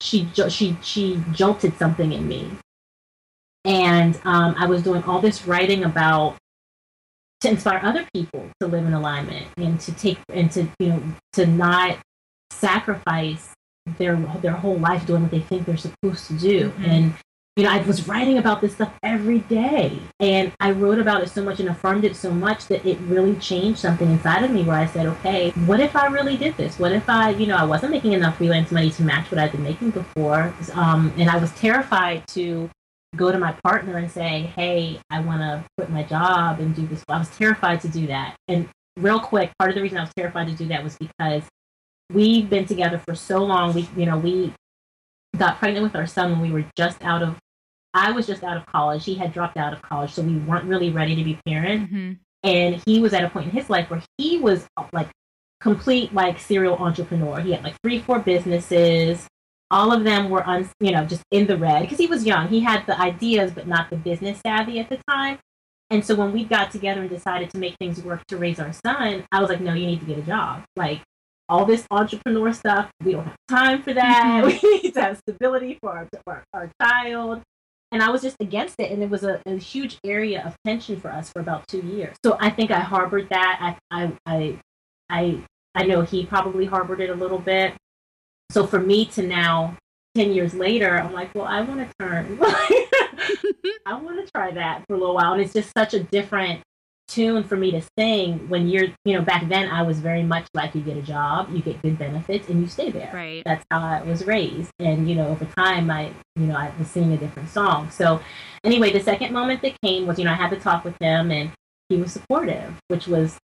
[0.00, 2.50] she she she jolted something in me,
[3.64, 6.36] and um, I was doing all this writing about
[7.44, 11.02] to inspire other people to live in alignment and to take and to you know
[11.32, 11.98] to not
[12.50, 13.50] sacrifice
[13.98, 16.84] their their whole life doing what they think they're supposed to do mm-hmm.
[16.84, 17.14] and
[17.56, 20.00] you know, I was writing about this stuff every day.
[20.18, 23.36] And I wrote about it so much and affirmed it so much that it really
[23.36, 26.80] changed something inside of me where I said, okay, what if I really did this?
[26.80, 29.52] What if I, you know, I wasn't making enough freelance money to match what I'd
[29.52, 30.52] been making before?
[30.72, 32.68] Um, and I was terrified to
[33.16, 36.86] go to my partner and say, hey, I want to quit my job and do
[36.86, 37.02] this.
[37.08, 38.36] I was terrified to do that.
[38.48, 41.42] And real quick, part of the reason I was terrified to do that was because
[42.12, 43.74] we've been together for so long.
[43.74, 44.52] We, you know, we
[45.36, 47.36] got pregnant with our son when we were just out of
[47.94, 49.04] I was just out of college.
[49.04, 51.92] He had dropped out of college, so we weren't really ready to be parents.
[51.92, 52.12] Mm-hmm.
[52.42, 55.08] And he was at a point in his life where he was like
[55.60, 57.40] complete like serial entrepreneur.
[57.40, 59.26] He had like three, four businesses.
[59.70, 62.48] All of them were un, you know, just in the red because he was young.
[62.48, 65.38] He had the ideas, but not the business savvy at the time.
[65.90, 68.72] And so when we got together and decided to make things work to raise our
[68.72, 70.64] son, I was like, no, you need to get a job.
[70.76, 71.02] Like
[71.48, 74.44] all this entrepreneur stuff, we don't have time for that.
[74.44, 74.66] Mm-hmm.
[74.66, 77.42] We need to have stability for our, for our child
[77.94, 78.90] and I was just against it.
[78.90, 82.16] And it was a, a, huge area of tension for us for about two years.
[82.24, 83.76] So I think I harbored that.
[83.90, 84.58] I, I, I,
[85.08, 85.44] I,
[85.76, 87.74] I know he probably harbored it a little bit.
[88.50, 89.76] So for me to now,
[90.14, 92.38] 10 years later, I'm like, well, I want to turn.
[93.86, 95.32] I want to try that for a little while.
[95.32, 96.62] And it's just such a different
[97.08, 100.46] tune for me to sing when you're you know back then i was very much
[100.54, 103.64] like you get a job you get good benefits and you stay there right that's
[103.70, 107.12] how i was raised and you know over time i you know i was singing
[107.12, 108.18] a different song so
[108.64, 111.30] anyway the second moment that came was you know i had to talk with him
[111.30, 111.50] and
[111.90, 113.36] he was supportive which was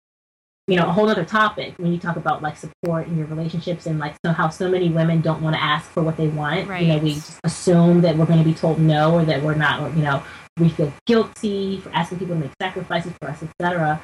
[0.69, 3.85] you know a whole other topic when you talk about like support in your relationships
[3.85, 6.67] and like so how so many women don't want to ask for what they want
[6.67, 6.83] right.
[6.83, 9.55] you know we just assume that we're going to be told no or that we're
[9.55, 10.23] not you know
[10.59, 14.01] we feel guilty for asking people to make sacrifices for us, etc.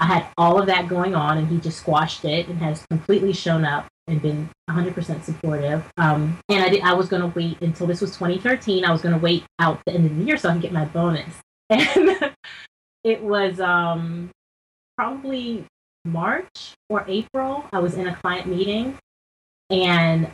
[0.00, 3.32] I had all of that going on, and he just squashed it and has completely
[3.32, 5.84] shown up and been 100% supportive.
[5.96, 8.84] Um, and I, did, I was going to wait until this was 2013.
[8.84, 10.72] I was going to wait out the end of the year so I can get
[10.72, 11.34] my bonus.
[11.70, 12.34] And
[13.04, 14.30] it was um,
[14.96, 15.66] probably
[16.12, 17.64] March or April.
[17.72, 18.98] I was in a client meeting,
[19.70, 20.30] and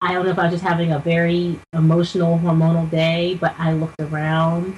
[0.00, 3.72] I don't know if I was just having a very emotional, hormonal day, but I
[3.72, 4.76] looked around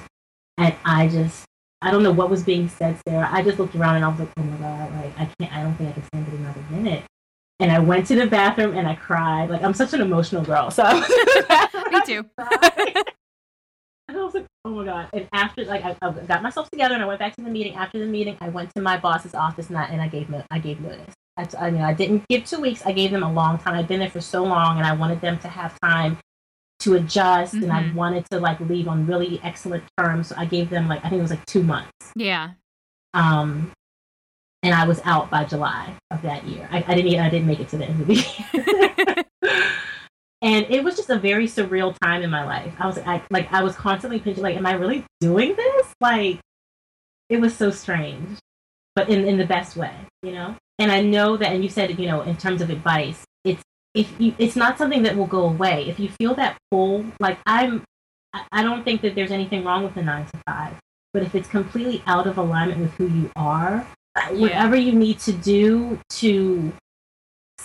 [0.57, 1.45] and I just,
[1.81, 3.29] I don't know what was being said, Sarah.
[3.31, 5.61] I just looked around and I was like, oh my God, like, I can't, I
[5.61, 7.03] don't think I can stand it another minute.
[7.59, 9.51] And I went to the bathroom and I cried.
[9.51, 10.71] Like, I'm such an emotional girl.
[10.71, 10.83] So
[11.91, 12.25] Me too.
[14.21, 15.09] I was like, oh my God.
[15.13, 17.75] And after, like, I, I, got myself together and I went back to the meeting.
[17.75, 20.59] After the meeting, I went to my boss's office and I, and I gave, I
[20.59, 21.13] gave notice.
[21.37, 22.85] I, I, mean, I didn't give two weeks.
[22.85, 23.75] I gave them a long time.
[23.75, 26.17] I'd been there for so long and I wanted them to have time
[26.81, 27.63] to adjust mm-hmm.
[27.63, 27.95] and I mm-hmm.
[27.95, 30.27] wanted to like leave on really excellent terms.
[30.27, 31.91] So I gave them like I think it was like two months.
[32.15, 32.51] Yeah.
[33.13, 33.71] Um
[34.63, 36.67] and I was out by July of that year.
[36.71, 39.15] I, I didn't I didn't make it to the end of the year.
[40.41, 42.73] and it was just a very surreal time in my life.
[42.79, 45.87] I was I, like I was constantly pinching like, am I really doing this?
[45.99, 46.39] Like
[47.29, 48.39] it was so strange.
[48.95, 50.55] But in, in the best way, you know?
[50.77, 53.61] And I know that and you said, you know, in terms of advice, it's
[53.93, 55.87] if you, it's not something that will go away.
[55.87, 57.83] If you feel that pull, like I'm,
[58.51, 60.75] I don't think that there's anything wrong with the nine to five.
[61.13, 64.31] But if it's completely out of alignment with who you are, yeah.
[64.31, 66.73] whatever you need to do to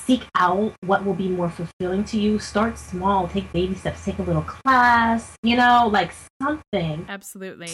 [0.05, 4.19] seek out what will be more fulfilling to you, start small, take baby steps, take
[4.19, 7.07] a little class, you know, like something.
[7.09, 7.71] Absolutely.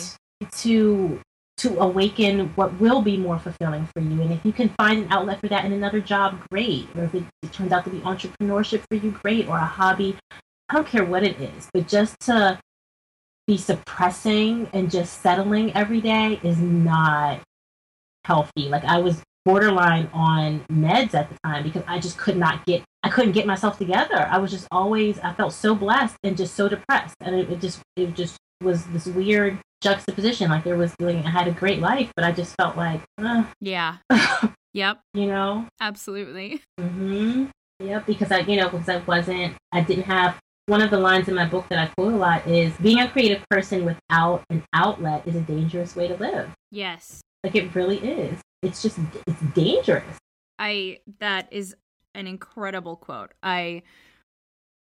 [0.59, 1.21] To
[1.59, 4.21] to awaken what will be more fulfilling for you.
[4.23, 6.89] And if you can find an outlet for that in another job, great.
[6.97, 9.49] Or if it, it turns out to be entrepreneurship for you, great.
[9.49, 10.17] Or a hobby,
[10.69, 12.59] I don't care what it is, but just to
[13.47, 17.41] be suppressing and just settling every day is not
[18.25, 18.69] healthy.
[18.69, 22.83] Like I was borderline on meds at the time because I just could not get
[23.03, 24.29] I couldn't get myself together.
[24.31, 27.61] I was just always I felt so blessed and just so depressed and it, it
[27.61, 30.51] just it just was this weird juxtaposition.
[30.51, 33.45] Like there was like I had a great life, but I just felt like, uh,
[33.61, 33.97] yeah,
[34.73, 36.63] yep, you know, absolutely.
[36.81, 37.47] Mm-hmm.
[37.81, 41.29] Yep, because I, you know, because I wasn't, I didn't have one of the lines
[41.29, 44.63] in my book that I quote a lot is being a creative person without an
[44.73, 46.51] outlet is a dangerous way to live.
[46.71, 47.21] Yes.
[47.43, 48.41] Like it really is.
[48.63, 50.17] It's just it's dangerous.
[50.59, 51.75] I that is
[52.15, 53.35] an incredible quote.
[53.43, 53.83] I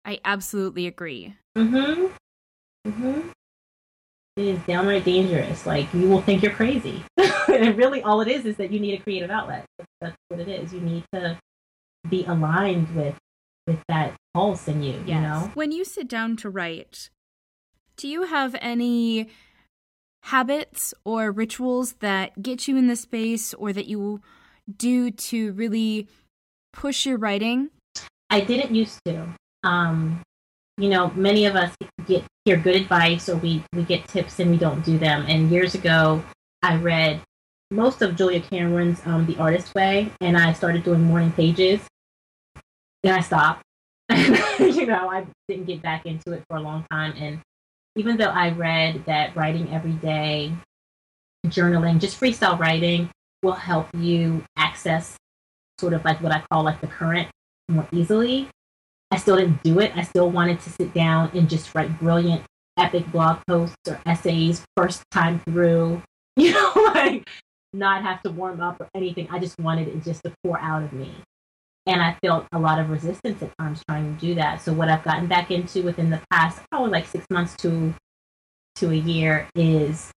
[0.03, 1.35] I absolutely agree.
[1.57, 2.11] Mm Mhm.
[2.87, 3.31] Mm Mhm.
[4.35, 5.65] It is downright dangerous.
[5.65, 7.03] Like you will think you're crazy.
[7.17, 9.65] and really all it is is that you need a creative outlet.
[10.01, 10.73] That's what it is.
[10.73, 11.39] You need to
[12.09, 13.15] be aligned with
[13.67, 15.07] with that pulse in you, yes.
[15.07, 15.51] you know?
[15.53, 17.09] When you sit down to write,
[17.97, 19.29] do you have any
[20.23, 24.21] habits or rituals that get you in the space or that you
[24.77, 26.07] do to really
[26.73, 27.69] push your writing?
[28.29, 29.27] I didn't used to.
[29.63, 30.21] Um,
[30.77, 31.75] you know, many of us
[32.05, 35.25] get hear good advice or we, we get tips and we don't do them.
[35.27, 36.23] And years ago,
[36.61, 37.21] I read
[37.71, 41.81] most of Julia Cameron's um, The Artist Way, and I started doing morning pages.
[43.03, 43.63] Then I stopped.
[44.59, 47.13] you know, I didn't get back into it for a long time.
[47.17, 47.41] And
[47.97, 50.53] even though I read that writing every day,
[51.47, 53.09] journaling, just freestyle writing
[53.43, 55.17] will help you access
[55.79, 57.27] sort of like what I call like the current
[57.69, 58.49] more easily.
[59.11, 59.91] I still didn't do it.
[59.95, 62.43] I still wanted to sit down and just write brilliant,
[62.77, 66.01] epic blog posts or essays first time through,
[66.35, 67.27] you know, like
[67.73, 69.27] not have to warm up or anything.
[69.31, 71.11] I just wanted it just to pour out of me.
[71.87, 74.61] And I felt a lot of resistance at times trying to do that.
[74.61, 77.93] So what I've gotten back into within the past probably like six months to
[78.75, 80.11] to a year is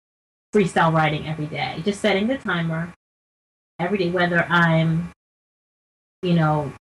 [0.56, 1.82] freestyle writing every day.
[1.84, 2.94] Just setting the timer
[3.80, 5.12] every day, whether I'm,
[6.24, 6.72] you know,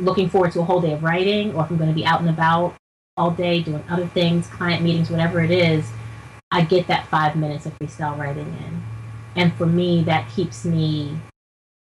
[0.00, 2.20] looking forward to a whole day of writing or if I'm going to be out
[2.20, 2.74] and about
[3.16, 5.88] all day doing other things, client meetings, whatever it is,
[6.50, 8.82] I get that five minutes of freestyle writing in.
[9.36, 11.16] And for me, that keeps me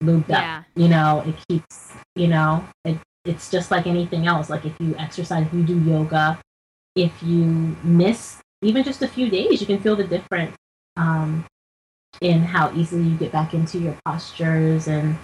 [0.01, 0.59] lubed yeah.
[0.59, 0.65] up.
[0.75, 4.49] You know, it keeps, you know, it, it's just like anything else.
[4.49, 6.39] Like if you exercise, if you do yoga,
[6.95, 10.55] if you miss even just a few days, you can feel the difference
[10.97, 11.45] um,
[12.21, 14.87] in how easily you get back into your postures.
[14.87, 15.17] And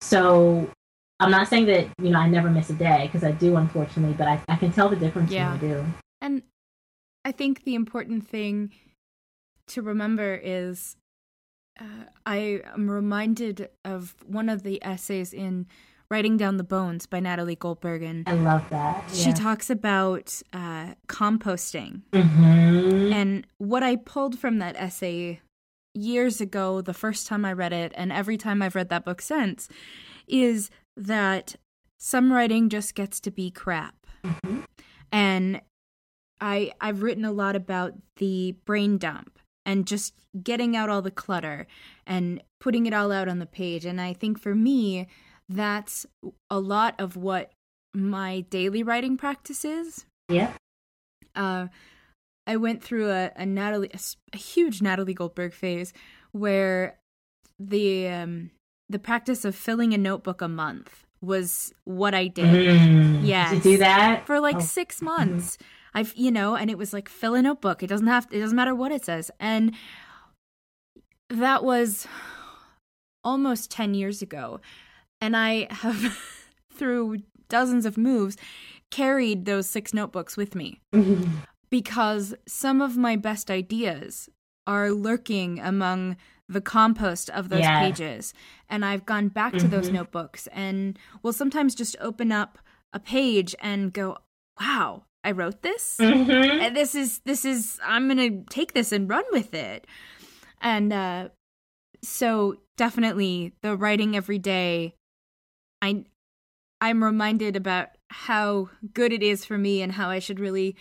[0.00, 0.70] so
[1.20, 4.14] I'm not saying that, you know, I never miss a day because I do, unfortunately,
[4.16, 5.50] but I, I can tell the difference yeah.
[5.50, 5.84] when I do.
[6.20, 6.42] And
[7.24, 8.72] I think the important thing
[9.68, 10.96] to remember is
[11.80, 15.66] uh, I am reminded of one of the essays in
[16.08, 18.24] Writing Down the Bones by Natalie Goldberg.
[18.26, 19.04] I love that.
[19.08, 19.24] Yeah.
[19.24, 22.02] She talks about uh, composting.
[22.12, 23.12] Mm-hmm.
[23.12, 25.40] And what I pulled from that essay
[25.94, 29.20] years ago, the first time I read it, and every time I've read that book
[29.20, 29.68] since,
[30.28, 31.56] is that
[31.98, 34.06] some writing just gets to be crap.
[34.24, 34.60] Mm-hmm.
[35.10, 35.60] And
[36.40, 41.10] I I've written a lot about the brain dump and just getting out all the
[41.10, 41.66] clutter
[42.06, 43.84] and putting it all out on the page.
[43.84, 45.08] And I think for me,
[45.48, 46.06] that's
[46.48, 47.52] a lot of what
[47.92, 50.06] my daily writing practice is.
[50.28, 50.52] Yeah.
[51.34, 51.66] Uh,
[52.46, 53.98] I went through a, a Natalie, a,
[54.32, 55.92] a, huge Natalie Goldberg phase
[56.32, 56.98] where
[57.58, 58.50] the um,
[58.88, 62.70] the practice of filling a notebook a month was what I did.
[62.70, 63.50] Mm, yes.
[63.50, 64.60] Did you do that for like oh.
[64.60, 65.06] six mm-hmm.
[65.06, 65.56] months.
[65.56, 65.75] Mm-hmm.
[65.96, 67.82] I've you know, and it was like fill a notebook.
[67.82, 69.30] It doesn't have it doesn't matter what it says.
[69.40, 69.74] And
[71.30, 72.06] that was
[73.24, 74.60] almost 10 years ago.
[75.22, 76.18] And I have
[76.72, 78.36] through dozens of moves
[78.90, 80.80] carried those six notebooks with me.
[81.70, 84.28] because some of my best ideas
[84.66, 87.80] are lurking among the compost of those yeah.
[87.80, 88.34] pages.
[88.68, 89.64] And I've gone back mm-hmm.
[89.64, 89.96] to those mm-hmm.
[89.96, 92.58] notebooks and will sometimes just open up
[92.92, 94.18] a page and go,
[94.60, 95.96] wow, I wrote this.
[96.00, 96.60] Mm-hmm.
[96.60, 99.84] And this is, this is, I'm to take this and run with it.
[100.60, 101.28] And uh,
[102.00, 104.94] so definitely the writing every day,
[105.82, 106.04] I,
[106.80, 110.76] I'm reminded about how good it is for me and how I should really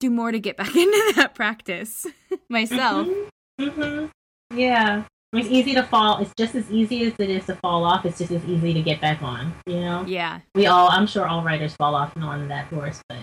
[0.00, 2.06] do more to get back into that practice
[2.48, 3.06] myself.
[3.06, 3.80] Mm-hmm.
[3.80, 4.58] Mm-hmm.
[4.58, 5.04] Yeah.
[5.34, 6.22] It's easy to fall.
[6.22, 8.06] It's just as easy as it is to fall off.
[8.06, 9.52] It's just as easy to get back on.
[9.66, 10.04] You know.
[10.06, 10.40] Yeah.
[10.54, 10.88] We all.
[10.88, 13.18] I'm sure all writers fall off and on that horse, but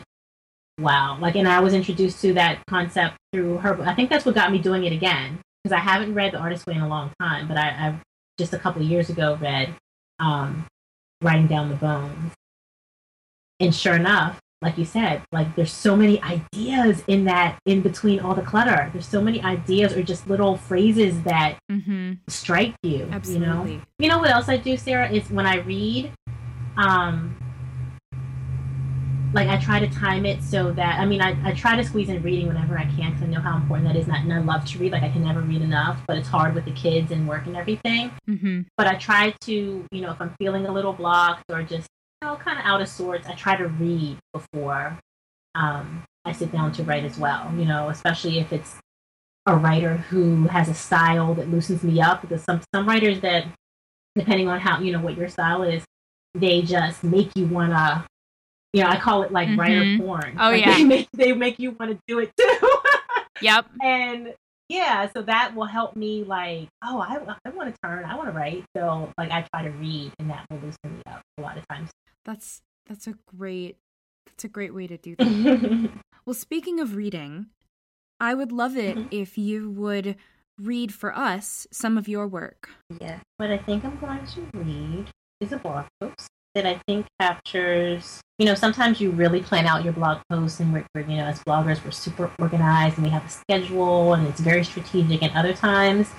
[0.82, 1.18] wow.
[1.20, 3.82] Like, and I was introduced to that concept through her.
[3.84, 6.66] I think that's what got me doing it again because I haven't read The Artist
[6.66, 8.00] Way in a long time, but I, I
[8.38, 9.76] just a couple of years ago read
[10.20, 10.66] um,
[11.22, 12.34] Writing Down the Bones,
[13.60, 18.20] and sure enough, like you said, like there's so many ideas in that in between
[18.20, 18.90] all the clutter.
[18.94, 22.14] There's so many ideas or just little phrases that mm-hmm.
[22.28, 23.08] strike you.
[23.12, 23.46] Absolutely.
[23.46, 23.82] You know?
[24.00, 26.12] you know what else I do, Sarah, is when I read,
[26.78, 27.36] um
[29.34, 32.10] like I try to time it so that I mean I, I try to squeeze
[32.10, 34.34] in reading whenever I can because I know how important that is and I, and
[34.34, 36.72] I love to read like I can never read enough but it's hard with the
[36.72, 38.62] kids and work and everything mm-hmm.
[38.78, 41.88] but I try to you know if I'm feeling a little blocked or just
[42.22, 44.98] you know, kind of out of sorts, I try to read before
[45.56, 47.52] um, I sit down to write as well.
[47.58, 48.78] You know, especially if it's
[49.48, 53.46] a writer who has a style that loosens me up because some some writers that
[54.16, 55.84] depending on how you know what your style is
[56.36, 58.06] they just make you wanna
[58.74, 59.60] you know i call it like mm-hmm.
[59.60, 62.78] writer porn oh like yeah they make, they make you want to do it too
[63.42, 64.34] yep and
[64.70, 68.30] yeah so that will help me like oh i, I want to turn i want
[68.30, 71.42] to write so like i try to read and that will loosen me up a
[71.42, 71.90] lot of times
[72.26, 73.78] that's that's a great
[74.26, 75.90] that's a great way to do that
[76.26, 77.48] well speaking of reading
[78.22, 79.08] I would love it mm-hmm.
[79.10, 80.16] if you would
[80.60, 82.70] read for us some of your work.
[83.00, 83.20] Yeah.
[83.38, 85.10] What I think I'm going to read
[85.40, 89.84] is a blog post that I think captures, you know, sometimes you really plan out
[89.84, 93.26] your blog posts and we're, you know, as bloggers, we're super organized and we have
[93.26, 95.24] a schedule and it's very strategic.
[95.24, 96.12] And other times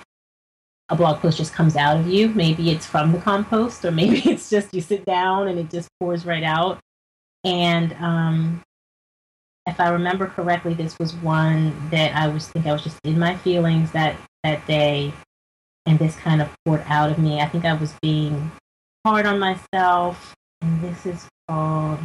[0.89, 2.29] a blog post just comes out of you.
[2.29, 5.89] Maybe it's from the compost or maybe it's just you sit down and it just
[6.01, 6.79] pours right out.
[7.45, 8.63] And um,
[9.67, 13.19] if I remember correctly, this was one that I was think I was just in
[13.19, 15.13] my feelings that that day,
[15.87, 17.41] and this kind of poured out of me.
[17.41, 18.51] I think I was being
[19.05, 21.99] hard on myself, and this is called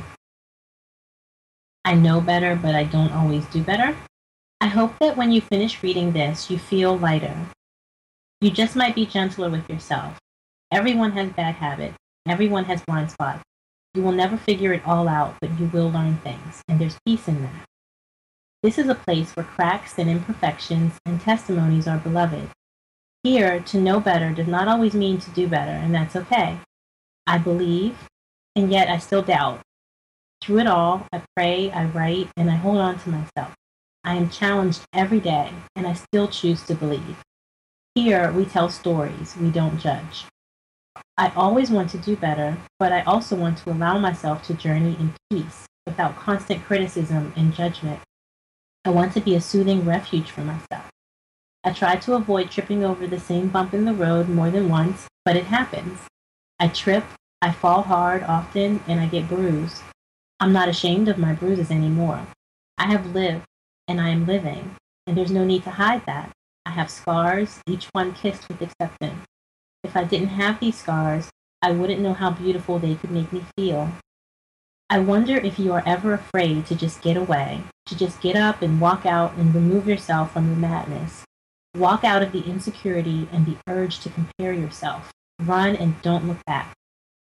[1.85, 3.95] I know better, but I don't always do better.
[4.59, 7.33] I hope that when you finish reading this, you feel lighter.
[8.41, 10.19] You just might be gentler with yourself.
[10.71, 11.95] Everyone has bad habits.
[12.27, 13.41] Everyone has blind spots.
[13.93, 17.27] You will never figure it all out, but you will learn things, and there's peace
[17.27, 17.65] in that.
[18.63, 22.49] This is a place where cracks and imperfections and testimonies are beloved.
[23.23, 26.57] Here, to know better does not always mean to do better, and that's okay.
[27.27, 27.95] I believe,
[28.55, 29.61] and yet I still doubt.
[30.41, 33.53] Through it all, I pray, I write, and I hold on to myself.
[34.03, 37.17] I am challenged every day, and I still choose to believe.
[37.95, 40.25] Here, we tell stories, we don't judge.
[41.17, 44.95] I always want to do better, but I also want to allow myself to journey
[44.99, 47.99] in peace without constant criticism and judgment.
[48.85, 50.89] I want to be a soothing refuge for myself.
[51.63, 55.07] I try to avoid tripping over the same bump in the road more than once,
[55.25, 55.99] but it happens.
[56.59, 57.03] I trip,
[57.39, 59.83] I fall hard often, and I get bruised.
[60.39, 62.25] I'm not ashamed of my bruises anymore.
[62.79, 63.45] I have lived,
[63.87, 66.31] and I am living, and there's no need to hide that.
[66.65, 69.23] I have scars, each one kissed with acceptance.
[69.83, 71.29] If I didn't have these scars,
[71.61, 73.91] I wouldn't know how beautiful they could make me feel.
[74.89, 78.63] I wonder if you are ever afraid to just get away, to just get up
[78.63, 81.23] and walk out and remove yourself from the madness.
[81.75, 85.11] Walk out of the insecurity and the urge to compare yourself.
[85.39, 86.73] Run and don't look back.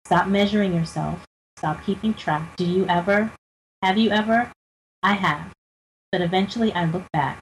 [0.05, 1.25] Stop measuring yourself.
[1.57, 2.57] Stop keeping track.
[2.57, 3.33] Do you ever?
[3.83, 4.53] Have you ever?
[5.03, 5.53] I have.
[6.11, 7.41] But eventually I look back.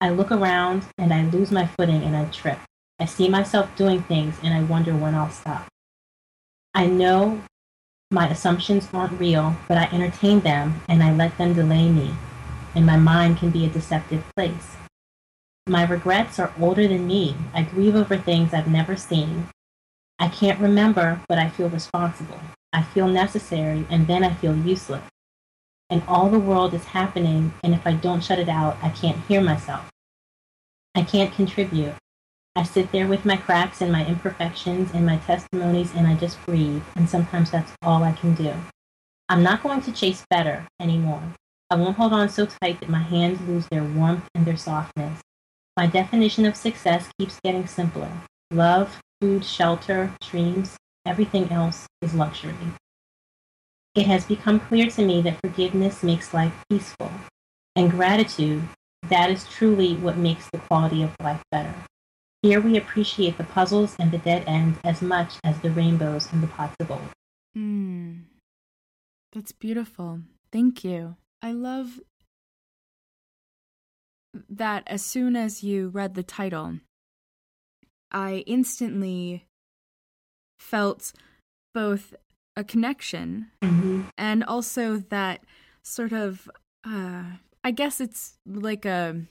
[0.00, 2.58] I look around and I lose my footing and I trip.
[2.98, 5.68] I see myself doing things and I wonder when I'll stop.
[6.74, 7.42] I know
[8.10, 12.14] my assumptions aren't real, but I entertain them and I let them delay me,
[12.74, 14.76] and my mind can be a deceptive place.
[15.66, 17.36] My regrets are older than me.
[17.54, 19.48] I grieve over things I've never seen.
[20.22, 22.38] I can't remember, but I feel responsible.
[22.72, 25.02] I feel necessary, and then I feel useless.
[25.90, 29.18] And all the world is happening, and if I don't shut it out, I can't
[29.26, 29.90] hear myself.
[30.94, 31.94] I can't contribute.
[32.54, 36.40] I sit there with my cracks and my imperfections and my testimonies and I just
[36.46, 36.82] breathe.
[36.94, 38.54] And sometimes that's all I can do.
[39.28, 41.22] I'm not going to chase better anymore.
[41.68, 45.20] I won't hold on so tight that my hands lose their warmth and their softness.
[45.76, 48.12] My definition of success keeps getting simpler.
[48.52, 52.56] Love, food, shelter, dreams, everything else is luxury.
[53.94, 57.12] It has become clear to me that forgiveness makes life peaceful,
[57.76, 58.64] and gratitude,
[59.08, 61.72] that is truly what makes the quality of life better.
[62.42, 66.42] Here we appreciate the puzzles and the dead ends as much as the rainbows and
[66.42, 67.08] the pots of gold.
[67.54, 68.22] Hmm.
[69.32, 70.22] That's beautiful.
[70.50, 71.14] Thank you.
[71.40, 72.00] I love
[74.48, 76.80] that as soon as you read the title,
[78.12, 79.44] I instantly
[80.58, 81.12] felt
[81.74, 82.14] both
[82.56, 84.02] a connection mm-hmm.
[84.18, 85.40] and also that
[85.82, 86.50] sort of,
[86.86, 87.24] uh,
[87.64, 89.22] I guess it's like a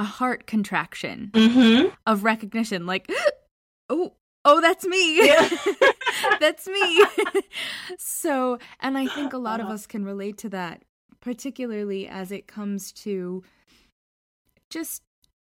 [0.00, 1.88] a heart contraction mm-hmm.
[2.06, 3.06] of recognition like
[3.90, 4.14] oh
[4.46, 5.48] oh that's me yeah.
[6.40, 7.04] that's me
[7.98, 10.82] so and i think a lot of us can relate to that
[11.20, 13.42] particularly as it comes to
[14.70, 15.02] just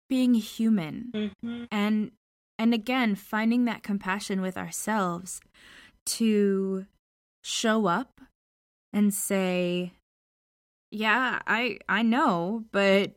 [0.07, 1.63] being human mm-hmm.
[1.69, 2.11] and
[2.57, 5.41] and again finding that compassion with ourselves
[6.05, 6.85] to
[7.43, 8.21] show up
[8.93, 9.93] and say
[10.91, 13.15] yeah i i know but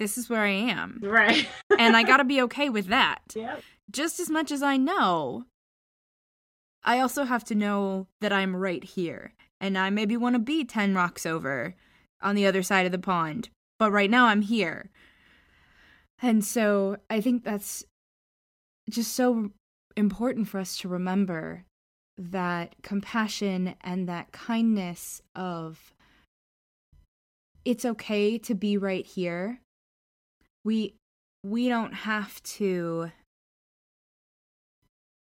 [0.00, 0.98] this is where I am.
[1.02, 1.46] Right.
[1.78, 3.20] and I got to be okay with that.
[3.36, 3.62] Yep.
[3.90, 5.44] Just as much as I know,
[6.82, 9.34] I also have to know that I'm right here.
[9.60, 11.74] And I maybe want to be 10 rocks over
[12.22, 14.90] on the other side of the pond, but right now I'm here.
[16.22, 17.84] And so I think that's
[18.90, 19.50] just so
[19.96, 21.64] important for us to remember
[22.18, 25.94] that compassion and that kindness of
[27.64, 29.60] it's okay to be right here.
[30.64, 30.94] We
[31.42, 33.12] we don't have to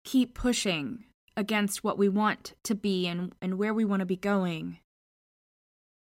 [0.04, 1.04] keep pushing
[1.38, 4.80] against what we want to be and, and where we want to be going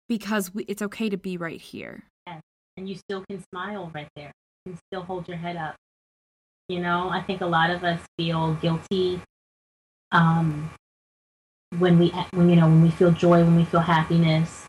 [0.09, 2.05] because we, it's okay to be right here.
[2.77, 4.33] And you still can smile right there.
[4.67, 5.77] You can still hold your head up.
[6.69, 9.21] You know, I think a lot of us feel guilty
[10.13, 10.71] um,
[11.79, 14.67] when we, when you know, when we feel joy, when we feel happiness,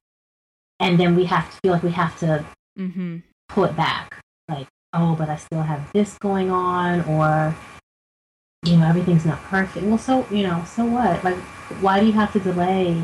[0.80, 2.46] and then we have to feel like we have to
[2.78, 3.18] mm-hmm.
[3.50, 4.22] pull it back.
[4.48, 7.56] Like, oh, but I still have this going on, or
[8.64, 9.86] you know, everything's not perfect.
[9.86, 11.24] Well, so you know, so what?
[11.24, 11.38] Like,
[11.82, 13.04] why do you have to delay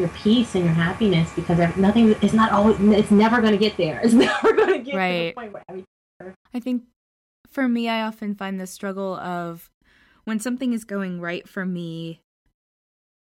[0.00, 3.76] your peace and your happiness because nothing is not always it's never going to get
[3.76, 5.10] there it's never going to get right.
[5.10, 5.86] to the point where everything's
[6.18, 6.38] perfect.
[6.54, 6.82] i think
[7.50, 9.70] for me i often find the struggle of
[10.24, 12.20] when something is going right for me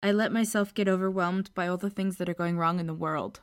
[0.02, 2.94] i let myself get overwhelmed by all the things that are going wrong in the
[2.94, 3.40] world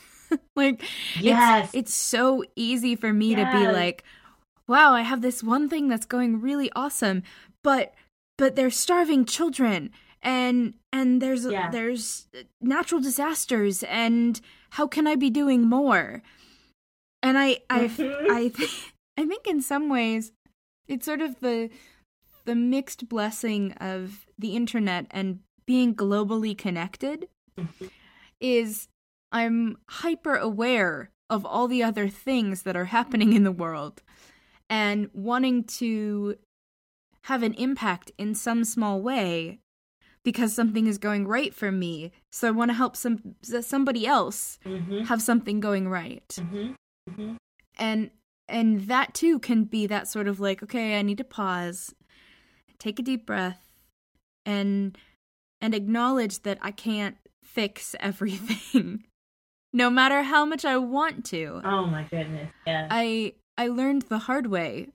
[0.56, 0.82] like
[1.20, 3.52] yes it's, it's, so easy for me yes.
[3.52, 4.04] to be like
[4.66, 7.22] wow i have this one thing that's going really awesome
[7.62, 7.94] but
[8.38, 9.90] but they're starving children
[10.22, 11.70] and and there's yeah.
[11.70, 12.28] there's
[12.60, 16.22] natural disasters and how can i be doing more
[17.22, 18.30] and i i mm-hmm.
[18.30, 18.52] i
[19.16, 20.32] i think in some ways
[20.88, 21.70] it's sort of the
[22.44, 27.28] the mixed blessing of the internet and being globally connected
[28.40, 28.88] is
[29.30, 34.02] i'm hyper aware of all the other things that are happening in the world
[34.68, 36.36] and wanting to
[37.24, 39.60] have an impact in some small way
[40.24, 42.12] because something is going right for me.
[42.30, 45.00] So I want to help some somebody else mm-hmm.
[45.04, 46.26] have something going right.
[46.28, 46.72] Mm-hmm.
[47.10, 47.34] Mm-hmm.
[47.78, 48.10] And
[48.52, 51.94] and that too can be that sort of like, okay, I need to pause,
[52.78, 53.66] take a deep breath,
[54.44, 54.96] and
[55.60, 59.04] and acknowledge that I can't fix everything.
[59.72, 61.62] no matter how much I want to.
[61.64, 62.52] Oh my goodness.
[62.66, 62.86] Yeah.
[62.90, 64.88] I I learned the hard way.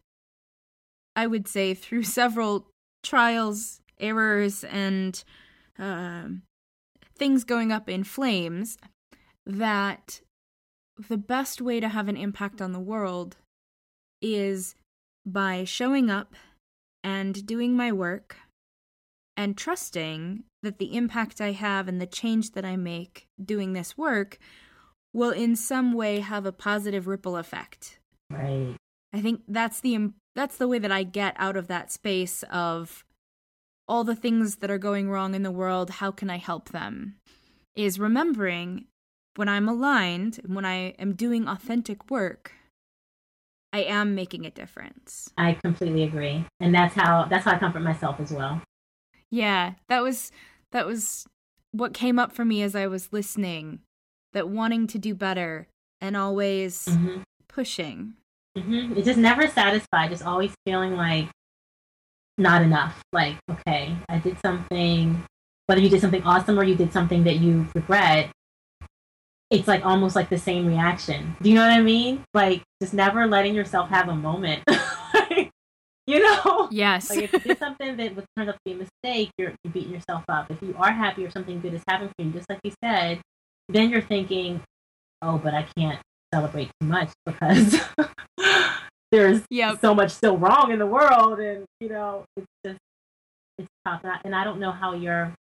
[1.16, 2.68] I would say through several
[3.04, 5.24] trials errors and
[5.80, 6.26] uh,
[7.16, 8.78] things going up in flames
[9.48, 10.22] that
[11.10, 13.38] the best way to have an impact on the world
[14.22, 14.76] is
[15.26, 16.36] by showing up
[17.04, 18.38] and doing my work
[19.36, 23.98] and trusting that the impact I have and the change that I make doing this
[23.98, 24.40] work
[25.14, 28.00] will in some way have a positive ripple effect.
[28.30, 28.76] Right.
[29.14, 33.04] I think that's the that's the way that I get out of that space of
[33.88, 37.16] all the things that are going wrong in the world, how can I help them?
[37.76, 38.86] Is remembering
[39.36, 42.52] when I'm aligned, when I am doing authentic work,
[43.74, 45.32] I am making a difference.
[45.38, 46.46] I completely agree.
[46.60, 48.62] And that's how that's how I comfort myself as well.
[49.30, 50.32] Yeah, that was
[50.72, 51.28] that was
[51.72, 53.80] what came up for me as I was listening.
[54.34, 55.68] That wanting to do better
[56.02, 57.22] and always mm-hmm.
[57.48, 58.14] pushing.
[58.58, 58.98] Mm-hmm.
[58.98, 60.12] It's just never satisfied.
[60.12, 61.30] Just always feeling like
[62.38, 63.02] not enough.
[63.12, 65.24] Like, okay, I did something,
[65.66, 68.30] whether you did something awesome or you did something that you regret,
[69.50, 71.36] it's like almost like the same reaction.
[71.42, 72.24] Do you know what I mean?
[72.34, 74.64] Like, just never letting yourself have a moment.
[76.08, 76.68] you know?
[76.72, 77.10] Yes.
[77.10, 79.74] like, if you did something that was turned out to be a mistake, you're, you're
[79.74, 80.52] beating yourself up.
[80.52, 83.22] If you are happy or something good is happening for you, just like you said,
[83.70, 84.62] then you're thinking,
[85.22, 86.00] oh, but I can't
[86.34, 87.80] celebrate too much because
[89.12, 89.80] there's yep.
[89.80, 92.80] so much still wrong in the world and you know it's just
[93.58, 95.34] it's tough and I, and I don't know how you're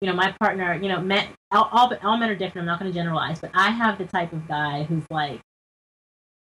[0.00, 2.78] you know my partner you know men all, all, all men are different i'm not
[2.78, 5.40] going to generalize but i have the type of guy who's like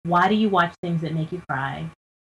[0.05, 1.89] why do you watch things that make you cry?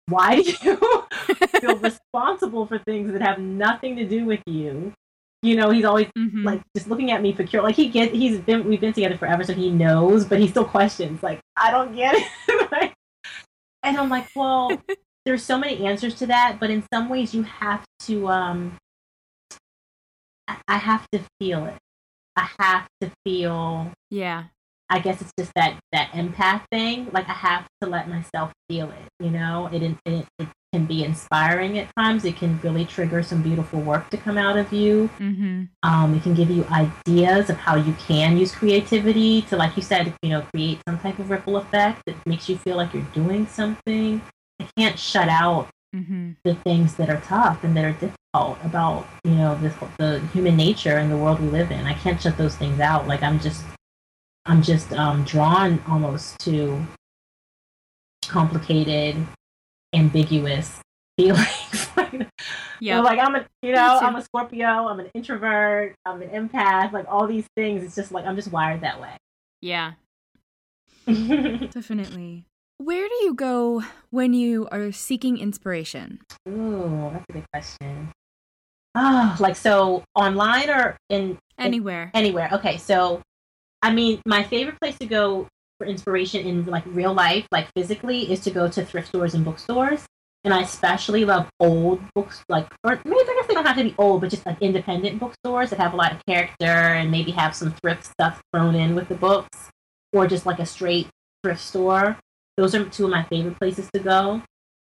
[0.07, 0.53] Why do you
[1.61, 4.93] feel responsible for things that have nothing to do with you?
[5.41, 6.43] You know he's always mm-hmm.
[6.45, 9.17] like just looking at me for cure like he gets he's been we've been together
[9.17, 12.70] forever so he knows but he still questions like i don't get it.
[12.72, 12.93] Like,
[13.82, 14.70] and I'm like, well,
[15.26, 18.78] there's so many answers to that, but in some ways you have to um
[20.67, 21.77] I have to feel it.
[22.35, 24.45] I have to feel Yeah.
[24.91, 27.09] I guess it's just that that empath thing.
[27.11, 29.69] Like I have to let myself feel it, you know?
[29.71, 32.25] It it, it can be inspiring at times.
[32.25, 35.09] It can really trigger some beautiful work to come out of you.
[35.19, 35.63] Mm-hmm.
[35.83, 39.83] Um, it can give you ideas of how you can use creativity to, like you
[39.83, 43.03] said, you know, create some type of ripple effect that makes you feel like you're
[43.13, 44.21] doing something.
[44.59, 46.31] It can't shut out mm-hmm.
[46.43, 50.55] the things that are tough and that are difficult about, you know, this, the human
[50.55, 51.85] nature and the world we live in.
[51.85, 53.07] I can't shut those things out.
[53.07, 53.63] Like I'm just
[54.45, 56.83] I'm just um, drawn almost to
[58.23, 59.15] complicated,
[59.93, 60.79] ambiguous
[61.17, 61.89] feelings.
[62.79, 64.87] yeah, like I'm a, you know, I'm a Scorpio.
[64.87, 65.95] I'm an introvert.
[66.05, 66.93] I'm an empath.
[66.93, 67.83] Like all these things.
[67.83, 69.15] It's just like I'm just wired that way.
[69.61, 69.93] Yeah,
[71.05, 72.45] definitely.
[72.82, 76.21] Where do you go when you are seeking inspiration?
[76.47, 78.09] Ooh, that's a good question.
[78.95, 82.09] Oh, like so online or in anywhere?
[82.13, 82.47] In, anywhere.
[82.53, 83.21] Okay, so
[83.82, 88.32] I mean, my favorite place to go for inspiration in like real life, like physically,
[88.32, 90.05] is to go to thrift stores and bookstores.
[90.45, 93.84] And I especially love old books, like, or maybe I guess they don't have to
[93.84, 97.32] be old, but just like independent bookstores that have a lot of character and maybe
[97.32, 99.69] have some thrift stuff thrown in with the books,
[100.13, 101.09] or just like a straight
[101.43, 102.17] thrift store.
[102.60, 104.41] Those are two of my favorite places to go.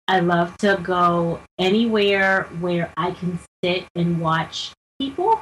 [0.08, 5.40] I love to go anywhere where I can sit and watch people.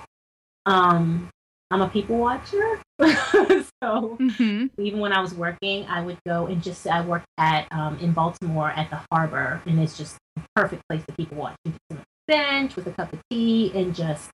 [0.66, 1.30] Um,
[1.70, 2.82] I'm a people watcher.
[3.00, 4.66] so mm-hmm.
[4.78, 8.12] even when I was working, I would go and just I worked at um, in
[8.12, 11.56] Baltimore at the harbor, and it's just a perfect place to people watch.
[11.64, 14.28] You can sit on a bench with a cup of tea and just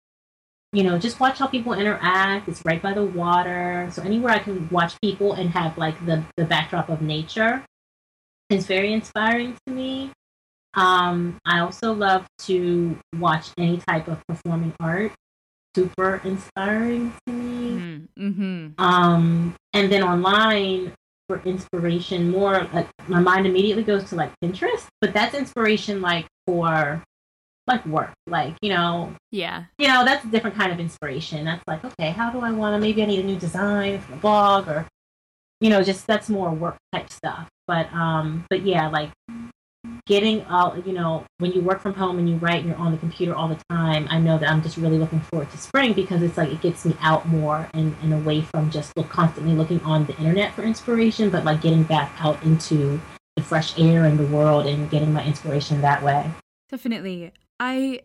[0.72, 2.48] you know just watch how people interact.
[2.48, 6.24] It's right by the water, so anywhere I can watch people and have like the
[6.36, 7.64] the backdrop of nature
[8.54, 10.10] is very inspiring to me.
[10.74, 15.12] Um, I also love to watch any type of performing art.
[15.76, 18.08] Super inspiring to me.
[18.18, 18.68] Mm-hmm.
[18.78, 20.92] Um, and then online
[21.28, 26.26] for inspiration, more like my mind immediately goes to like Pinterest, but that's inspiration like
[26.46, 27.02] for
[27.66, 31.44] like work, like you know, yeah, you know, that's a different kind of inspiration.
[31.44, 32.80] That's like, okay, how do I want to?
[32.80, 34.86] Maybe I need a new design for a blog, or
[35.60, 37.48] you know, just that's more work type stuff.
[37.66, 39.10] But um, but yeah, like
[40.06, 42.92] getting all you know when you work from home and you write and you're on
[42.92, 45.92] the computer all the time i know that i'm just really looking forward to spring
[45.92, 49.52] because it's like it gets me out more and, and away from just look, constantly
[49.54, 52.98] looking on the internet for inspiration but like getting back out into
[53.36, 56.30] the fresh air and the world and getting my inspiration that way.
[56.70, 57.32] Definitely.
[57.60, 58.00] I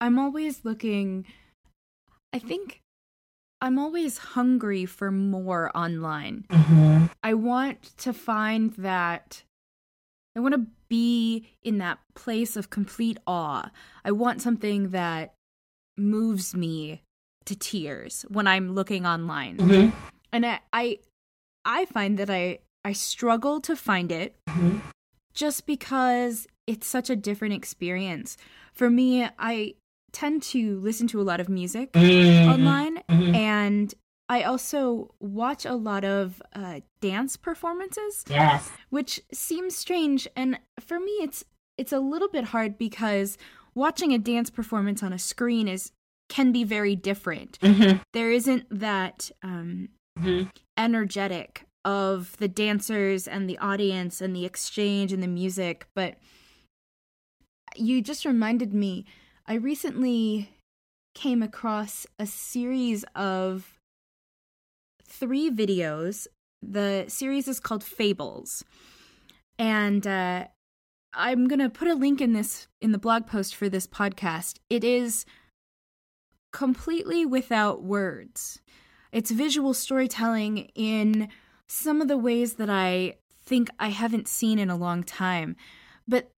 [0.00, 1.24] i'm always looking
[2.32, 2.81] i think
[3.62, 7.06] i'm always hungry for more online mm-hmm.
[7.22, 9.42] i want to find that
[10.36, 13.70] I want to be in that place of complete awe.
[14.04, 15.34] I want something that
[15.96, 17.02] moves me
[17.44, 19.58] to tears when I'm looking online.
[19.58, 19.96] Mm-hmm.
[20.32, 20.98] And I, I
[21.64, 24.78] I find that I I struggle to find it mm-hmm.
[25.34, 28.36] just because it's such a different experience.
[28.72, 29.74] For me, I
[30.12, 32.50] tend to listen to a lot of music mm-hmm.
[32.50, 33.34] online mm-hmm.
[33.34, 33.94] and
[34.32, 38.24] I also watch a lot of uh, dance performances.
[38.30, 38.70] Yes.
[38.88, 41.44] Which seems strange, and for me, it's
[41.76, 43.36] it's a little bit hard because
[43.74, 45.92] watching a dance performance on a screen is
[46.30, 47.58] can be very different.
[47.60, 47.98] Mm-hmm.
[48.14, 50.48] There isn't that um, mm-hmm.
[50.78, 56.14] energetic of the dancers and the audience and the exchange and the music, but
[57.76, 59.04] you just reminded me.
[59.52, 60.48] I recently
[61.14, 63.78] came across a series of
[65.06, 66.26] three videos.
[66.62, 68.64] The series is called Fables.
[69.58, 70.46] And uh,
[71.12, 74.56] I'm going to put a link in this in the blog post for this podcast.
[74.70, 75.26] It is
[76.54, 78.62] completely without words.
[79.12, 81.28] It's visual storytelling in
[81.68, 85.56] some of the ways that I think I haven't seen in a long time.
[86.08, 86.30] But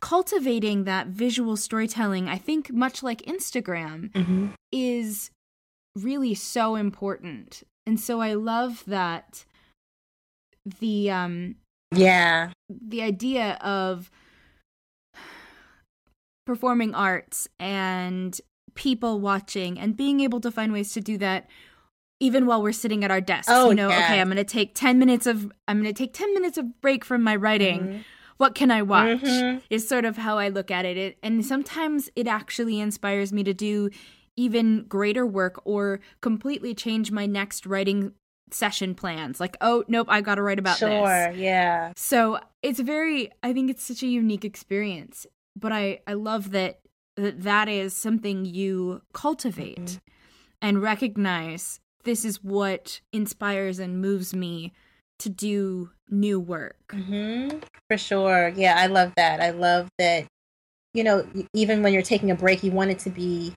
[0.00, 4.46] cultivating that visual storytelling, I think much like Instagram, mm-hmm.
[4.70, 5.30] is
[5.96, 9.44] really so important and so I love that
[10.80, 11.56] the um
[11.94, 14.10] yeah the idea of
[16.46, 18.40] performing arts and
[18.74, 21.48] people watching and being able to find ways to do that
[22.20, 24.04] even while we're sitting at our desks oh, you know yeah.
[24.04, 26.80] okay i'm going to take 10 minutes of i'm going to take 10 minutes of
[26.80, 27.98] break from my writing mm-hmm.
[28.42, 29.58] What can i watch mm-hmm.
[29.70, 30.96] is sort of how i look at it.
[30.96, 33.88] it and sometimes it actually inspires me to do
[34.36, 38.12] even greater work or completely change my next writing
[38.50, 39.40] session plans.
[39.40, 40.96] Like, oh, nope, I got to write about sure, this.
[40.98, 41.92] Sure, yeah.
[41.96, 45.26] So it's very, I think it's such a unique experience.
[45.54, 46.80] But I, I love that
[47.16, 49.98] that, that is something you cultivate mm-hmm.
[50.62, 54.72] and recognize this is what inspires and moves me
[55.20, 56.76] to do new work.
[56.88, 57.58] Mm-hmm.
[57.88, 58.52] For sure.
[58.54, 59.40] Yeah, I love that.
[59.40, 60.26] I love that,
[60.94, 63.54] you know, even when you're taking a break, you want it to be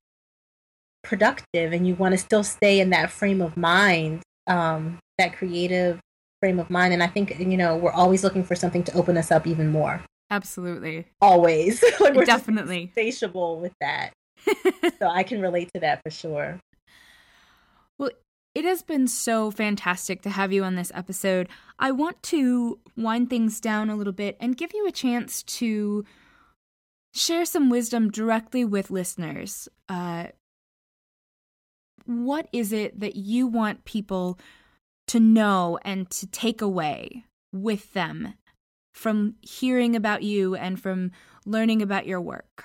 [1.03, 5.99] productive and you want to still stay in that frame of mind, um, that creative
[6.41, 6.93] frame of mind.
[6.93, 9.71] And I think, you know, we're always looking for something to open us up even
[9.71, 10.01] more.
[10.31, 11.05] Absolutely.
[11.21, 11.83] Always.
[11.99, 12.83] like we're Definitely.
[12.83, 14.11] Insatiable with that.
[14.99, 16.59] so I can relate to that for sure.
[17.97, 18.11] Well,
[18.55, 21.49] It has been so fantastic to have you on this episode.
[21.77, 26.05] I want to wind things down a little bit and give you a chance to
[27.13, 29.67] share some wisdom directly with listeners.
[29.89, 30.27] Uh,
[32.05, 34.39] what is it that you want people
[35.07, 38.35] to know and to take away with them
[38.93, 41.11] from hearing about you and from
[41.45, 42.63] learning about your work?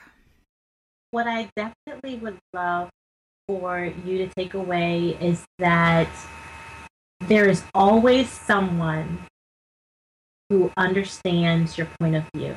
[1.10, 2.90] What I definitely would love
[3.50, 6.08] for you to take away is that
[7.26, 9.26] there is always someone
[10.48, 12.54] who understands your point of view.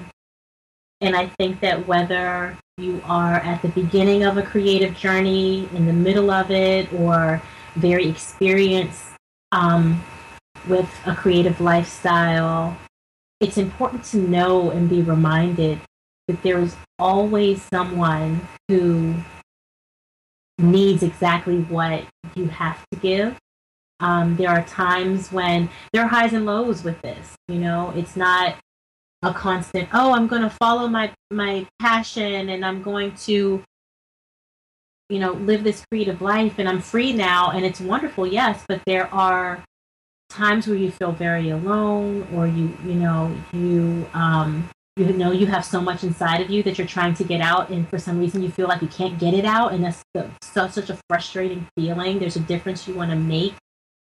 [1.01, 5.87] And I think that whether you are at the beginning of a creative journey, in
[5.87, 7.41] the middle of it, or
[7.75, 9.03] very experienced
[9.51, 10.03] um,
[10.67, 12.77] with a creative lifestyle,
[13.39, 15.79] it's important to know and be reminded
[16.27, 19.15] that there is always someone who
[20.57, 23.37] needs exactly what you have to give.
[23.99, 27.35] Um, there are times when there are highs and lows with this.
[27.47, 28.55] You know, it's not
[29.21, 29.89] a constant.
[29.93, 33.63] Oh, I'm going to follow my my passion, and I'm going to,
[35.09, 38.27] you know, live this creative life, and I'm free now, and it's wonderful.
[38.27, 39.63] Yes, but there are
[40.29, 45.47] times where you feel very alone, or you, you know, you um, you know you
[45.47, 48.19] have so much inside of you that you're trying to get out and for some
[48.19, 50.99] reason you feel like you can't get it out and that's the, such, such a
[51.09, 52.19] frustrating feeling.
[52.19, 53.53] There's a difference you want to make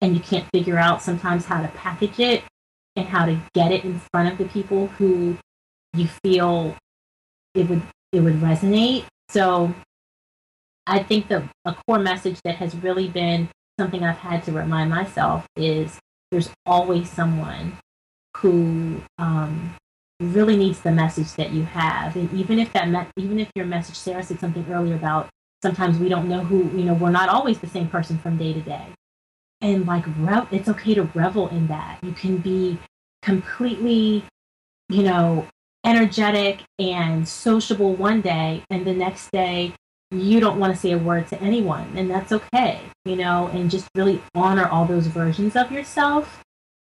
[0.01, 2.43] and you can't figure out sometimes how to package it
[2.95, 5.37] and how to get it in front of the people who
[5.93, 6.75] you feel
[7.55, 7.81] it would
[8.11, 9.05] it would resonate.
[9.29, 9.73] So
[10.87, 14.89] i think the a core message that has really been something i've had to remind
[14.89, 15.99] myself is
[16.31, 17.77] there's always someone
[18.37, 19.75] who um,
[20.19, 22.15] really needs the message that you have.
[22.15, 25.29] And even if that, me- even if your message, Sarah said something earlier about
[25.61, 28.53] sometimes we don't know who, you know, we're not always the same person from day
[28.53, 28.87] to day.
[29.61, 31.99] And like, rev- it's okay to revel in that.
[32.03, 32.77] You can be
[33.21, 34.23] completely,
[34.89, 35.47] you know,
[35.85, 39.73] energetic and sociable one day, and the next day
[40.11, 43.69] you don't want to say a word to anyone, and that's okay, you know, and
[43.69, 46.43] just really honor all those versions of yourself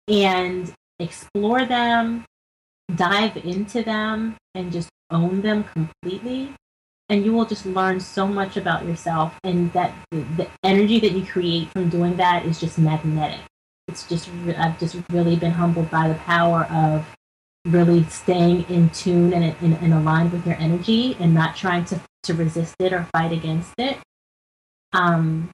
[0.07, 2.25] and explore them
[2.95, 6.53] dive into them and just own them completely
[7.09, 11.13] and you will just learn so much about yourself and that the, the energy that
[11.13, 13.39] you create from doing that is just magnetic.
[13.87, 17.05] It's just i've just really been humbled by the power of
[17.65, 22.01] really staying in tune and, and, and aligned with your energy and not trying to,
[22.23, 23.97] to resist it or fight against it.
[24.93, 25.49] Um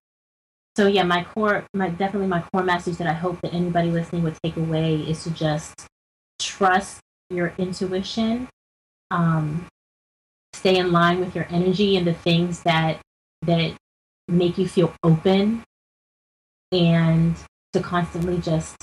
[0.75, 4.23] so yeah my core my definitely my core message that i hope that anybody listening
[4.23, 5.85] would take away is to just
[6.39, 6.99] trust
[7.33, 8.47] your intuition,
[9.11, 9.65] um,
[10.53, 12.99] stay in line with your energy and the things that
[13.43, 13.75] that
[14.27, 15.63] make you feel open,
[16.71, 17.35] and
[17.73, 18.75] to constantly just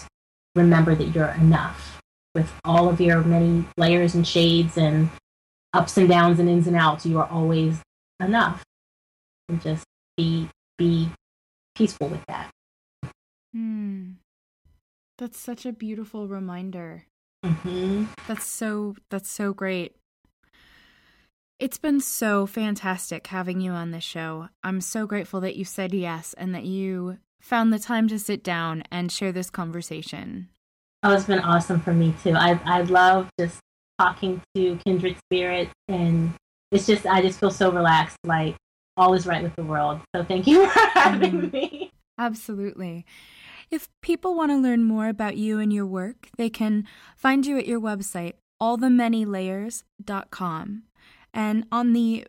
[0.54, 2.00] remember that you're enough
[2.34, 5.08] with all of your many layers and shades and
[5.72, 7.06] ups and downs and ins and outs.
[7.06, 7.80] You are always
[8.20, 8.62] enough,
[9.48, 9.84] and just
[10.16, 11.08] be be
[11.74, 12.50] peaceful with that.
[13.52, 14.12] Hmm.
[15.18, 17.04] That's such a beautiful reminder.
[17.44, 18.04] Mm-hmm.
[18.28, 19.96] That's so that's so great.
[21.58, 24.48] It's been so fantastic having you on this show.
[24.62, 28.42] I'm so grateful that you said yes and that you found the time to sit
[28.42, 30.48] down and share this conversation.
[31.02, 32.34] Oh, it's been awesome for me too.
[32.34, 33.60] I I love just
[33.98, 36.32] talking to kindred spirits and
[36.70, 38.56] it's just I just feel so relaxed, like
[38.96, 40.00] all is right with the world.
[40.14, 41.56] So thank you for having mm-hmm.
[41.56, 41.92] me.
[42.18, 43.06] Absolutely.
[43.70, 46.84] If people want to learn more about you and your work, they can
[47.16, 50.82] find you at your website, allthemanylayers.com.
[51.32, 52.26] And on the